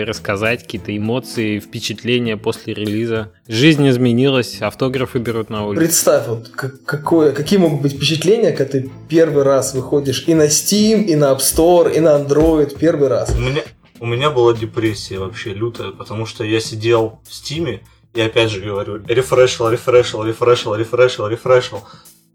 [0.06, 3.32] рассказать, какие-то эмоции, впечатления после релиза?
[3.48, 5.80] Жизнь изменилась, автографы берут на улице.
[5.80, 11.06] Представь, вот какое, какие могут быть впечатления, когда ты первый раз выходишь и на Steam,
[11.06, 13.34] и на App Store, и на Android первый раз.
[13.36, 13.64] У меня,
[14.00, 17.84] у меня была депрессия вообще лютая, потому что я сидел в Стиме,
[18.14, 21.80] и опять же говорю, рефрешил, рефрешил, рефрешил, рефрешил, рефрешил.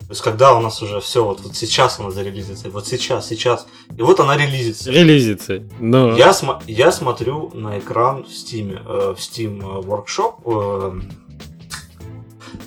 [0.00, 3.66] То есть когда у нас уже все, вот, вот сейчас она зарелизится, вот сейчас, сейчас.
[3.96, 4.90] И вот она релизится.
[4.90, 5.62] Релизится.
[5.80, 6.16] Но...
[6.16, 11.00] Я, см- я смотрю на экран в Steam, э, в Steam Workshop, э,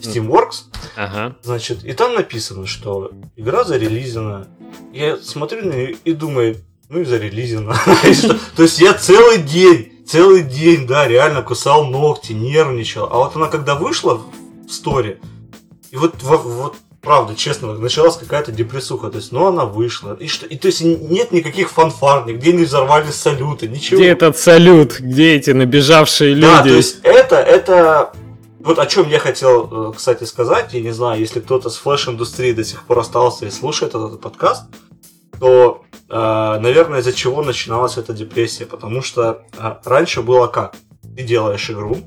[0.02, 0.64] Steamworks.
[0.96, 1.36] Ага.
[1.41, 4.48] Значит, и там написано, что игра зарелизена.
[4.93, 6.58] Я смотрю на нее и думаю,
[6.90, 7.74] ну и зарелизено.
[8.56, 13.08] То есть я целый день, целый день, да, реально кусал ногти, нервничал.
[13.12, 14.22] А вот она когда вышла
[14.68, 15.20] в сторе,
[15.92, 19.10] и вот, вот правда, честно, началась какая-то депрессуха.
[19.10, 20.18] То есть, ну, она вышла.
[20.20, 20.46] И что?
[20.46, 23.98] И то есть нет никаких фанфар, нигде не взорвали салюты, ничего.
[23.98, 25.00] Где этот салют?
[25.00, 26.48] Где эти набежавшие люди?
[26.48, 28.14] Да, то есть это, это
[28.60, 32.52] вот о чем я хотел, э, кстати, сказать, я не знаю, если кто-то с флеш-индустрии
[32.52, 34.64] до сих пор остался и слушает этот подкаст,
[35.40, 38.66] то, наверное, из-за чего начиналась эта депрессия.
[38.66, 40.76] Потому что э, раньше было как?
[41.16, 41.97] Ты делаешь игру,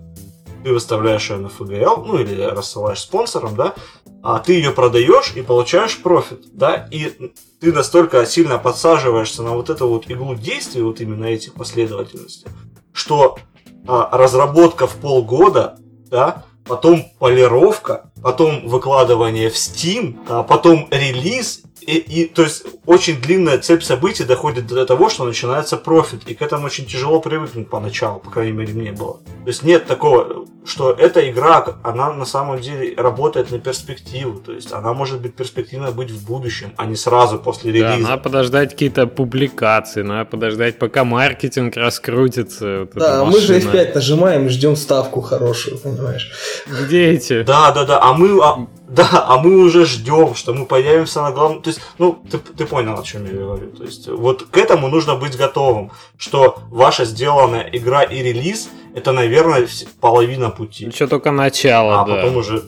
[0.62, 3.74] ты выставляешь ее на FGL, ну или рассылаешь спонсорам, да,
[4.22, 9.70] а ты ее продаешь и получаешь профит, да, и ты настолько сильно подсаживаешься на вот
[9.70, 12.48] эту вот иглу действий, вот именно этих последовательностей,
[12.92, 13.38] что
[13.86, 15.78] а, разработка в полгода,
[16.10, 23.18] да, потом полировка, потом выкладывание в Steam, а потом релиз и, и, то есть, очень
[23.18, 26.20] длинная цепь событий доходит до того, что начинается профит.
[26.26, 29.14] И к этому очень тяжело привыкнуть поначалу, по крайней мере, мне было.
[29.14, 34.38] То есть, нет такого, что эта игра, она на самом деле работает на перспективу.
[34.38, 38.02] То есть, она может быть перспективной быть в будущем, а не сразу после релиза.
[38.02, 42.80] Да, надо подождать какие-то публикации, надо подождать, пока маркетинг раскрутится.
[42.80, 46.30] Вот да, мы же F5 нажимаем и ждем ставку хорошую, понимаешь?
[46.66, 47.44] Где эти?
[47.44, 48.02] Да, да, да.
[48.02, 51.62] А мы, а, Да, а мы уже ждем, что мы появимся на главном...
[51.62, 53.70] То есть, ну, ты, ты понял, о чем я говорю.
[53.70, 59.12] То есть, вот к этому нужно быть готовым, что ваша сделанная игра и релиз— это,
[59.12, 59.68] наверное,
[60.00, 60.86] половина пути.
[60.86, 62.14] Еще только начало, а да.
[62.14, 62.62] потом уже...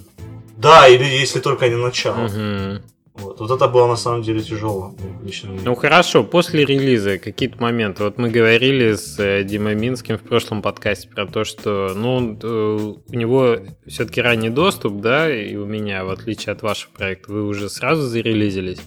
[0.59, 2.27] Да, или если только не начало.
[2.27, 2.83] Угу.
[3.15, 3.41] Вот.
[3.41, 4.95] вот это было на самом деле тяжело.
[5.25, 8.05] Лично ну хорошо, после релиза какие-то моменты.
[8.05, 12.47] Вот мы говорили с э, Димой Минским в прошлом подкасте про то, что ну, э,
[12.47, 17.47] у него все-таки ранний доступ, да, и у меня, в отличие от вашего проекта, вы
[17.47, 18.81] уже сразу зарелизились.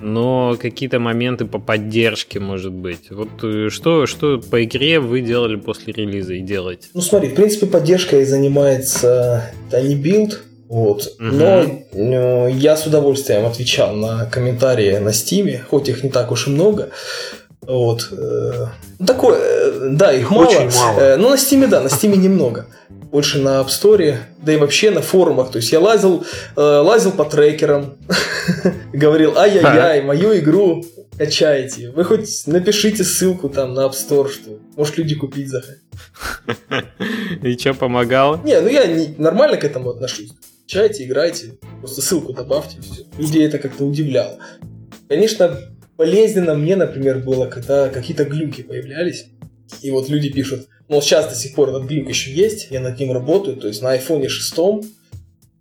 [0.00, 3.10] Но какие-то моменты по поддержке, может быть.
[3.10, 6.88] Вот э, что, что по игре вы делали после релиза и делаете?
[6.94, 10.34] Ну смотри, в принципе, поддержкой занимается Tiny Build,
[10.74, 11.06] вот.
[11.20, 11.28] Угу.
[11.36, 16.48] Но э, я с удовольствием отвечал на комментарии на Стиме, хоть их не так уж
[16.48, 16.90] и много.
[17.60, 18.08] Вот.
[18.10, 18.66] Э,
[19.06, 20.46] такое, э, да, их мало.
[20.46, 20.98] Очень мало.
[20.98, 22.66] Э, но на Стиме, да, на Стиме немного.
[22.88, 25.52] Больше на App Store, да и вообще на форумах.
[25.52, 27.94] То есть я лазил, лазил по трекерам,
[28.92, 30.84] говорил, ай-яй-яй, мою игру
[31.16, 31.92] качаете.
[31.92, 35.78] Вы хоть напишите ссылку там на App Store, что может люди купить захотят.
[37.44, 38.42] И что, помогал?
[38.42, 40.32] Не, ну я не, нормально к этому отношусь.
[40.66, 43.04] Чайте, играйте, просто ссылку добавьте, все.
[43.18, 44.38] Людей это как-то удивляло.
[45.08, 45.58] Конечно,
[45.96, 49.26] болезненно мне, например, было, когда какие-то глюки появлялись,
[49.82, 52.98] и вот люди пишут, ну, сейчас до сих пор этот глюк еще есть, я над
[52.98, 54.54] ним работаю, то есть на iPhone 6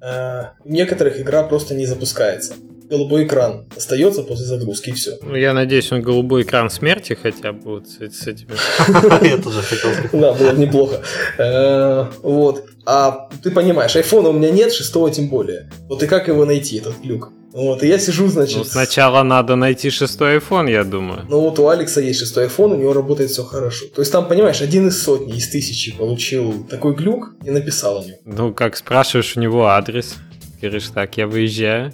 [0.02, 2.56] э, у некоторых игра просто не запускается
[2.94, 5.18] голубой экран остается после загрузки, и все.
[5.22, 8.52] Ну, я надеюсь, он голубой экран смерти хотя бы вот с, с этими.
[9.28, 11.02] Я тоже хотел Да, было бы неплохо.
[11.38, 12.66] Э, вот.
[12.86, 15.70] А ты понимаешь, айфона у меня нет, шестого тем более.
[15.88, 17.32] Вот и как его найти, этот глюк?
[17.54, 18.58] Вот, и я сижу, значит...
[18.58, 21.26] Ну, сначала надо найти шестой iPhone, я думаю.
[21.30, 23.86] Ну, вот у Алекса есть шестой iPhone, у него работает все хорошо.
[23.94, 28.04] То есть там, понимаешь, один из сотни, из тысячи получил такой глюк и написал о
[28.04, 28.16] нем.
[28.26, 30.16] Ну, как спрашиваешь у него адрес,
[30.60, 31.94] говоришь, так, я выезжаю.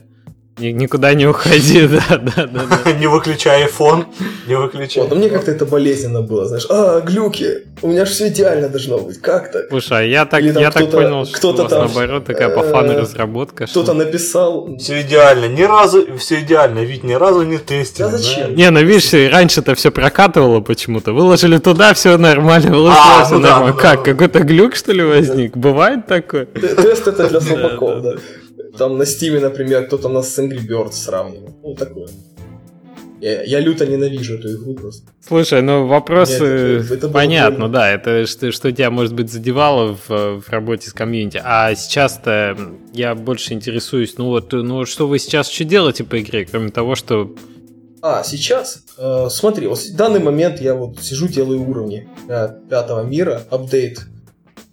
[0.59, 2.91] Никуда не уходи, да, да, да.
[2.93, 4.05] Не выключай iPhone,
[4.47, 5.03] не выключай.
[5.03, 6.65] Вот, но мне как-то это болезненно было, знаешь.
[6.69, 9.69] А, глюки, у меня же все идеально должно быть, как так?
[9.69, 12.99] Слушай, а я так, я так понял, что кто-то там, наоборот такая по фану э,
[12.99, 13.65] разработка.
[13.65, 14.77] Кто-то написал.
[14.77, 18.03] Все идеально, ни разу, все идеально, ведь ни разу не тестили.
[18.03, 18.55] Да зачем?
[18.55, 21.13] Не, ну видишь, раньше-то все прокатывало почему-то.
[21.13, 23.73] Выложили туда, все нормально, выложили а, все ну нормально.
[23.73, 25.55] Как, какой-то глюк, что ли, возник?
[25.55, 26.45] Бывает такое?
[26.45, 28.13] Тест это для слабаков, да.
[28.79, 31.53] Там на Стиме, например, кто-то нас с Angry Birds сравнивал.
[31.61, 32.07] Ну, такое.
[33.19, 35.05] Я, я люто ненавижу эту игру просто.
[35.19, 37.73] Слушай, ну вопрос Нет, это, это понятно, больно.
[37.73, 41.41] да, это что, что тебя, может быть, задевало в, в работе с комьюнити.
[41.43, 42.57] А сейчас-то
[42.93, 46.95] я больше интересуюсь, ну вот, ну что вы сейчас еще делаете по игре, кроме того,
[46.95, 47.35] что...
[48.01, 48.85] А, сейчас?
[48.97, 53.99] Э, смотри, вот в данный момент я вот сижу, делаю уровни для пятого мира, апдейт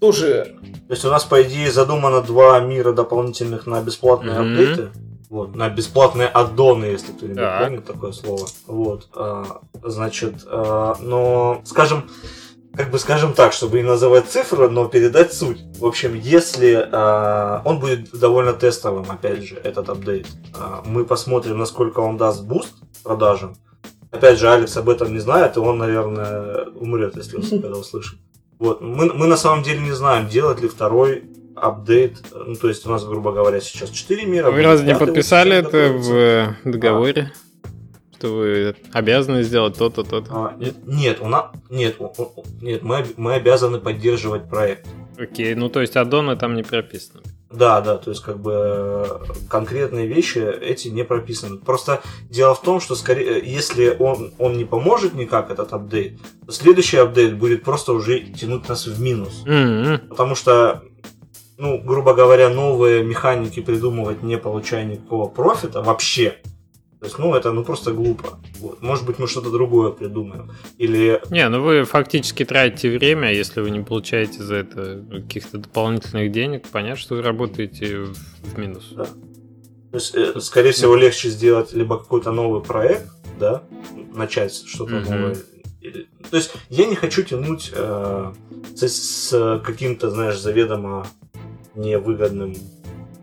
[0.01, 0.57] тоже...
[0.89, 4.53] То есть у нас, по идее, задумано два мира дополнительных на бесплатные mm-hmm.
[4.53, 4.91] апдейты.
[5.29, 7.65] Вот, на бесплатные аддоны, если кто-нибудь так.
[7.65, 8.47] помнит такое слово.
[8.67, 12.09] Вот, а, значит, а, но, скажем,
[12.77, 15.63] как бы скажем так, чтобы не называть цифры, но передать суть.
[15.79, 21.59] В общем, если а, он будет довольно тестовым, опять же, этот апдейт, а, мы посмотрим,
[21.59, 23.57] насколько он даст буст продажам.
[24.11, 28.19] Опять же, Алекс об этом не знает, и он, наверное, умрет, если он это услышит.
[28.59, 28.81] Вот.
[28.81, 31.25] Мы, мы на самом деле не знаем, делать ли второй
[31.57, 32.23] апдейт.
[32.33, 34.51] Ну, то есть у нас, грубо говоря, сейчас 4 мира.
[34.51, 37.33] Вы разве не подписали это в э, договоре?
[37.33, 37.47] А.
[38.19, 40.31] Что вы обязаны сделать то-то, то-то?
[40.31, 41.99] А, нет, нет, у нас нет,
[42.63, 44.87] нет, мы, мы обязаны поддерживать проект.
[45.19, 47.23] Окей, ну то есть аддоны там не прописаны.
[47.51, 51.59] Да, да, то есть как бы конкретные вещи эти не прописаны.
[51.59, 56.53] Просто дело в том, что скорее, если он, он не поможет никак, этот апдейт, то
[56.53, 59.45] следующий апдейт будет просто уже тянуть нас в минус.
[59.47, 60.09] Mm-hmm.
[60.09, 60.83] Потому что,
[61.57, 66.39] ну, грубо говоря, новые механики придумывать, не получая никакого профита вообще,
[66.99, 68.39] то есть, ну, это ну просто глупо.
[68.59, 68.81] Вот.
[68.81, 70.51] Может быть, мы что-то другое придумаем.
[70.79, 71.21] Или...
[71.31, 76.67] Не, ну вы фактически тратите время, если вы не получаете за это каких-то дополнительных денег.
[76.73, 78.93] Понятно, что вы работаете в, минус.
[78.97, 79.05] Да.
[79.05, 83.63] То есть, э, скорее всего, легче сделать либо какой-то новый проект, да,
[84.15, 85.15] начать что-то mm-hmm.
[85.15, 85.37] новое.
[86.31, 88.33] То есть, я не хочу тянуть э,
[88.75, 91.07] с, с каким-то, знаешь, заведомо
[91.75, 92.55] невыгодным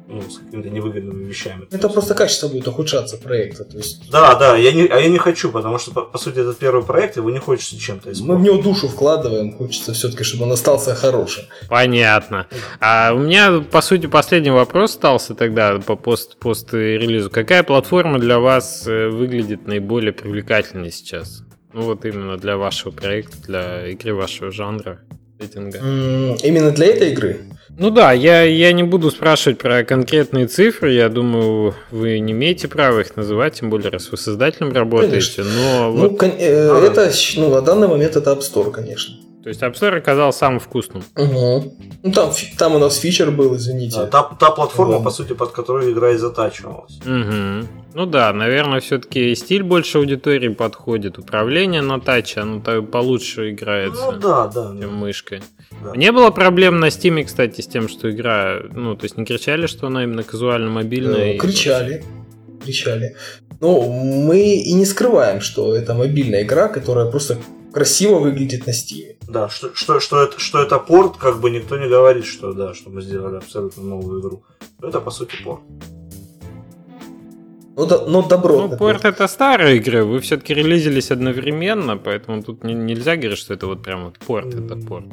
[0.07, 1.67] ну, с какими-то невыгодными вещами.
[1.71, 3.63] Это просто качество будет ухудшаться проекта.
[3.63, 4.09] То есть...
[4.11, 6.83] Да, да, я не, а я не хочу, потому что, по, по сути, это первый
[6.83, 8.27] проект, его не хочется чем-то испортить.
[8.27, 11.45] Мы в него душу вкладываем, хочется все-таки, чтобы он остался хорошим.
[11.69, 12.47] Понятно.
[12.79, 17.29] А у меня, по сути, последний вопрос остался тогда по пост, пост-релизу.
[17.29, 21.43] Какая платформа для вас э, выглядит наиболее привлекательной сейчас?
[21.73, 25.01] Ну вот именно для вашего проекта, для игры вашего жанра.
[25.43, 25.79] Сеттинга.
[26.43, 27.39] Именно для этой игры?
[27.75, 32.67] Ну да, я, я не буду спрашивать про конкретные цифры, я думаю, вы не имеете
[32.67, 35.43] права их называть, тем более, раз вы создателем работаете, конечно.
[35.43, 35.91] но...
[35.91, 36.19] Ну, вот...
[36.19, 39.15] кон- э, а, это, ну, на данный момент это App Store, конечно.
[39.43, 41.03] То есть App Store оказался самым вкусным.
[41.17, 41.75] Угу.
[42.03, 43.97] Ну, там, там у нас фичер был, извините.
[43.97, 45.03] Да, та, та платформа, да.
[45.03, 46.97] по сути, под которую игра и затачивалась.
[47.05, 47.67] Угу.
[47.95, 51.19] Ну да, наверное, все-таки стиль больше аудитории подходит.
[51.19, 54.11] Управление на таче, оно получше играется.
[54.11, 54.69] Ну да, да.
[54.79, 54.87] Чем да.
[54.87, 55.41] мышкой.
[55.83, 55.91] Да.
[55.95, 58.61] Не было проблем на Steam, кстати, с тем, что игра...
[58.71, 61.33] Ну, то есть не кричали, что она именно казуально-мобильная?
[61.33, 62.03] Э, кричали.
[62.63, 63.17] Кричали.
[63.59, 67.37] Ну, мы и не скрываем, что это мобильная игра, которая просто
[67.73, 69.12] красиво выглядит на Steam.
[69.27, 72.73] Да, что, что, что, это, что это порт, как бы никто не говорит, что да,
[72.73, 74.43] что мы сделали абсолютно новую игру.
[74.81, 75.61] Это по сути порт.
[77.75, 78.67] Ну, да, ну добро.
[78.67, 83.53] Ну, порт это старые игры, вы все-таки релизились одновременно, поэтому тут не, нельзя говорить, что
[83.53, 85.05] это вот прям вот порт, это порт.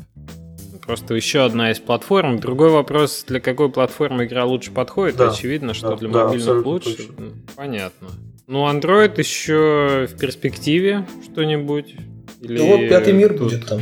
[0.86, 2.40] Просто еще одна из платформ.
[2.40, 5.16] Другой вопрос, для какой платформы игра лучше подходит.
[5.16, 5.30] Да.
[5.30, 6.96] Очевидно, что да, для да, мобильных лучше.
[6.96, 7.14] Точно.
[7.54, 8.08] Понятно.
[8.48, 11.94] Ну, Android еще в перспективе что-нибудь.
[12.40, 13.40] Или ну вот пятый мир тут...
[13.40, 13.80] будет там.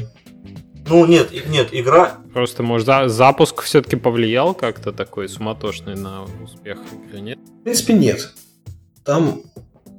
[0.89, 2.19] Ну нет, нет, игра...
[2.33, 7.39] Просто, может, за, запуск все-таки повлиял как-то такой суматошный на успех игры, нет?
[7.61, 8.33] В принципе, нет.
[9.05, 9.43] Там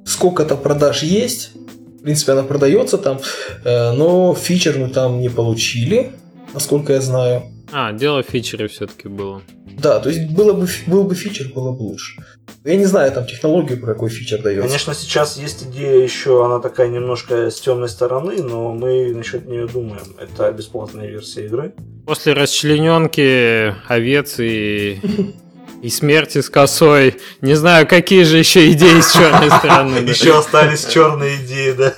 [0.04, 1.52] сколько-то продаж есть,
[2.00, 3.20] в принципе, она продается там,
[3.64, 6.12] э, но фичер мы там не получили,
[6.54, 7.42] насколько я знаю.
[7.72, 9.42] А, дело в фичере все-таки было.
[9.78, 12.20] Да, то есть было бы, был бы фичер, было бы лучше.
[12.62, 14.66] Я не знаю там технологию, про какой фичер дается.
[14.66, 19.66] Конечно, сейчас есть идея еще, она такая немножко с темной стороны, но мы насчет нее
[19.66, 20.14] думаем.
[20.18, 21.72] Это бесплатная версия игры.
[22.06, 25.00] После расчлененки овец и
[25.82, 27.16] и смерти с косой.
[27.40, 29.98] Не знаю, какие же еще идеи с черной стороны.
[29.98, 31.94] Еще остались черные идеи, да.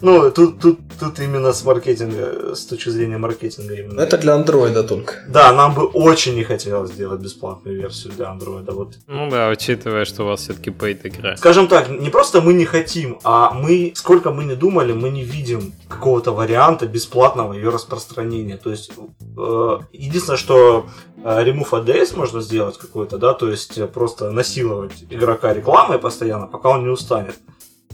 [0.00, 4.00] Ну, тут, тут, тут именно с маркетинга, с точки зрения маркетинга именно.
[4.00, 5.14] Это для андроида только.
[5.28, 8.72] Да, нам бы очень не хотелось сделать бесплатную версию для андроида.
[8.72, 8.94] Вот.
[9.06, 11.36] Ну да, учитывая, что у вас все-таки paid игра.
[11.36, 15.22] Скажем так, не просто мы не хотим, а мы, сколько мы не думали, мы не
[15.22, 18.56] видим какого-то варианта бесплатного ее распространения.
[18.56, 18.90] То есть,
[19.38, 20.86] э, единственное, что
[21.24, 25.98] э, Remove ADS можно сделать, сделать какой-то, да, то есть э, просто насиловать игрока рекламой
[25.98, 27.34] постоянно, пока он не устанет.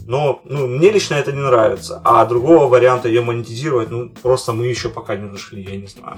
[0.06, 2.00] Но ну, мне лично это не нравится.
[2.04, 6.16] А другого варианта ее монетизировать, ну, просто мы еще пока не нашли, я не знаю.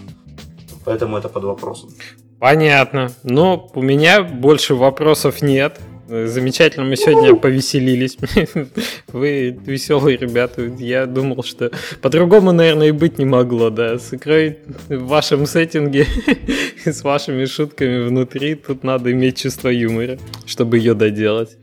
[0.86, 1.90] Поэтому это под вопросом.
[2.38, 3.10] Понятно.
[3.24, 5.78] Но у меня больше вопросов нет.
[6.10, 8.18] Замечательно, мы сегодня повеселились.
[9.12, 10.62] Вы веселые ребята.
[10.62, 11.70] Я думал, что
[12.02, 13.96] по-другому, наверное, и быть не могло, да.
[13.96, 14.58] С игрой
[14.88, 16.08] в вашем сеттинге,
[16.84, 21.56] с вашими шутками внутри, тут надо иметь чувство юмора, чтобы ее доделать.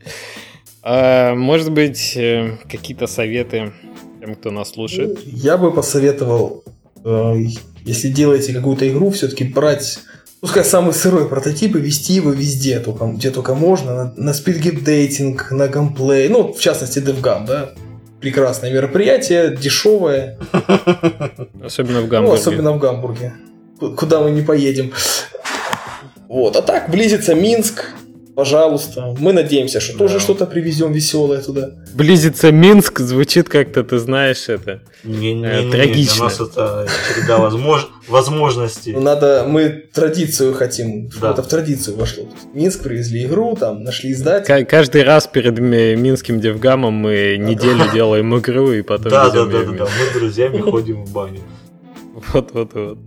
[0.82, 3.72] А, может быть, э, какие-то советы
[4.18, 5.18] тем, кто нас слушает?
[5.26, 6.64] Я бы посоветовал,
[7.04, 7.34] э,
[7.84, 9.98] если делаете какую-то игру, все-таки брать
[10.40, 15.50] пускай самый сырой прототип и вести его везде, только, где только можно, на, на спидгейт-дейтинг,
[15.50, 17.70] на гамплей, ну, в частности, DevGam, да,
[18.20, 20.38] прекрасное мероприятие, дешевое.
[21.62, 22.28] Особенно в Гамбурге.
[22.28, 23.34] Ну, особенно в Гамбурге,
[23.96, 24.92] куда мы не поедем.
[26.28, 27.86] Вот, а так близится Минск,
[28.38, 29.16] Пожалуйста.
[29.18, 29.98] Мы надеемся, что да.
[29.98, 31.70] тоже что-то привезем веселое туда.
[31.92, 36.14] Близится Минск, звучит как-то, ты знаешь, это не, не, э, не, трагично.
[36.14, 37.88] Для нас это череда возмож...
[38.06, 38.92] возможностей.
[38.92, 41.32] Ну, надо, мы традицию хотим, да.
[41.32, 42.28] это в традицию вошло.
[42.54, 44.64] Минск привезли игру, там нашли издателя.
[44.64, 49.72] Каждый раз перед Минским Девгамом мы неделю делаем игру и потом Да, да, да, да,
[49.72, 51.40] да, мы с друзьями ходим в баню.
[52.32, 52.98] Вот-вот-вот.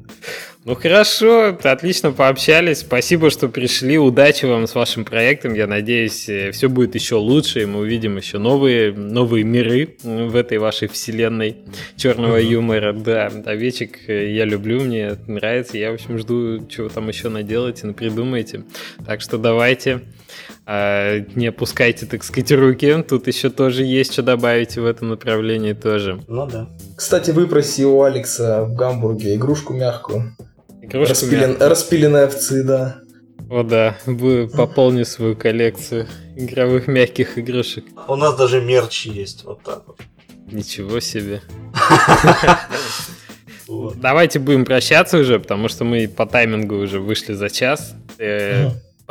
[0.63, 2.81] Ну хорошо, отлично пообщались.
[2.81, 3.97] Спасибо, что пришли.
[3.97, 5.55] Удачи вам с вашим проектом.
[5.55, 10.35] Я надеюсь, э, все будет еще лучше, и мы увидим еще новые, новые миры в
[10.35, 11.57] этой вашей вселенной
[11.95, 12.51] черного mm-hmm.
[12.51, 12.93] юмора.
[12.93, 15.79] Да, овечек э, я люблю, мне нравится.
[15.79, 18.63] Я, в общем, жду, чего там еще наделаете, придумайте.
[19.03, 20.01] Так что давайте.
[20.65, 23.03] А, не опускайте, так сказать, руки.
[23.07, 26.23] Тут еще тоже есть что добавить в этом направлении тоже.
[26.27, 26.69] Ну да.
[26.95, 30.35] Кстати, выпроси у Алекса в Гамбурге игрушку мягкую.
[30.81, 31.49] Игрушку Распилен...
[31.49, 31.69] мягкую.
[31.69, 32.97] Распиленные овцы, да.
[33.49, 33.97] О да,
[34.53, 36.07] пополни свою коллекцию
[36.37, 37.83] игровых мягких игрушек.
[38.07, 39.99] У нас даже мерч есть, вот так вот.
[40.51, 41.41] Ничего себе.
[43.95, 47.93] Давайте будем прощаться уже, потому что мы по таймингу уже вышли за час.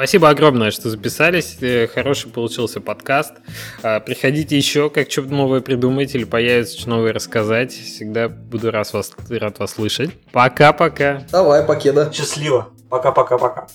[0.00, 1.58] Спасибо огромное, что записались.
[1.60, 3.34] Э, хороший получился подкаст.
[3.82, 7.72] А, приходите еще, как что-то новое придумать или появится что новое рассказать.
[7.72, 10.12] Всегда буду рад вас, рад вас слышать.
[10.32, 11.24] Пока-пока.
[11.30, 12.10] Давай, покеда.
[12.14, 12.70] Счастливо.
[12.88, 13.66] Пока-пока-пока.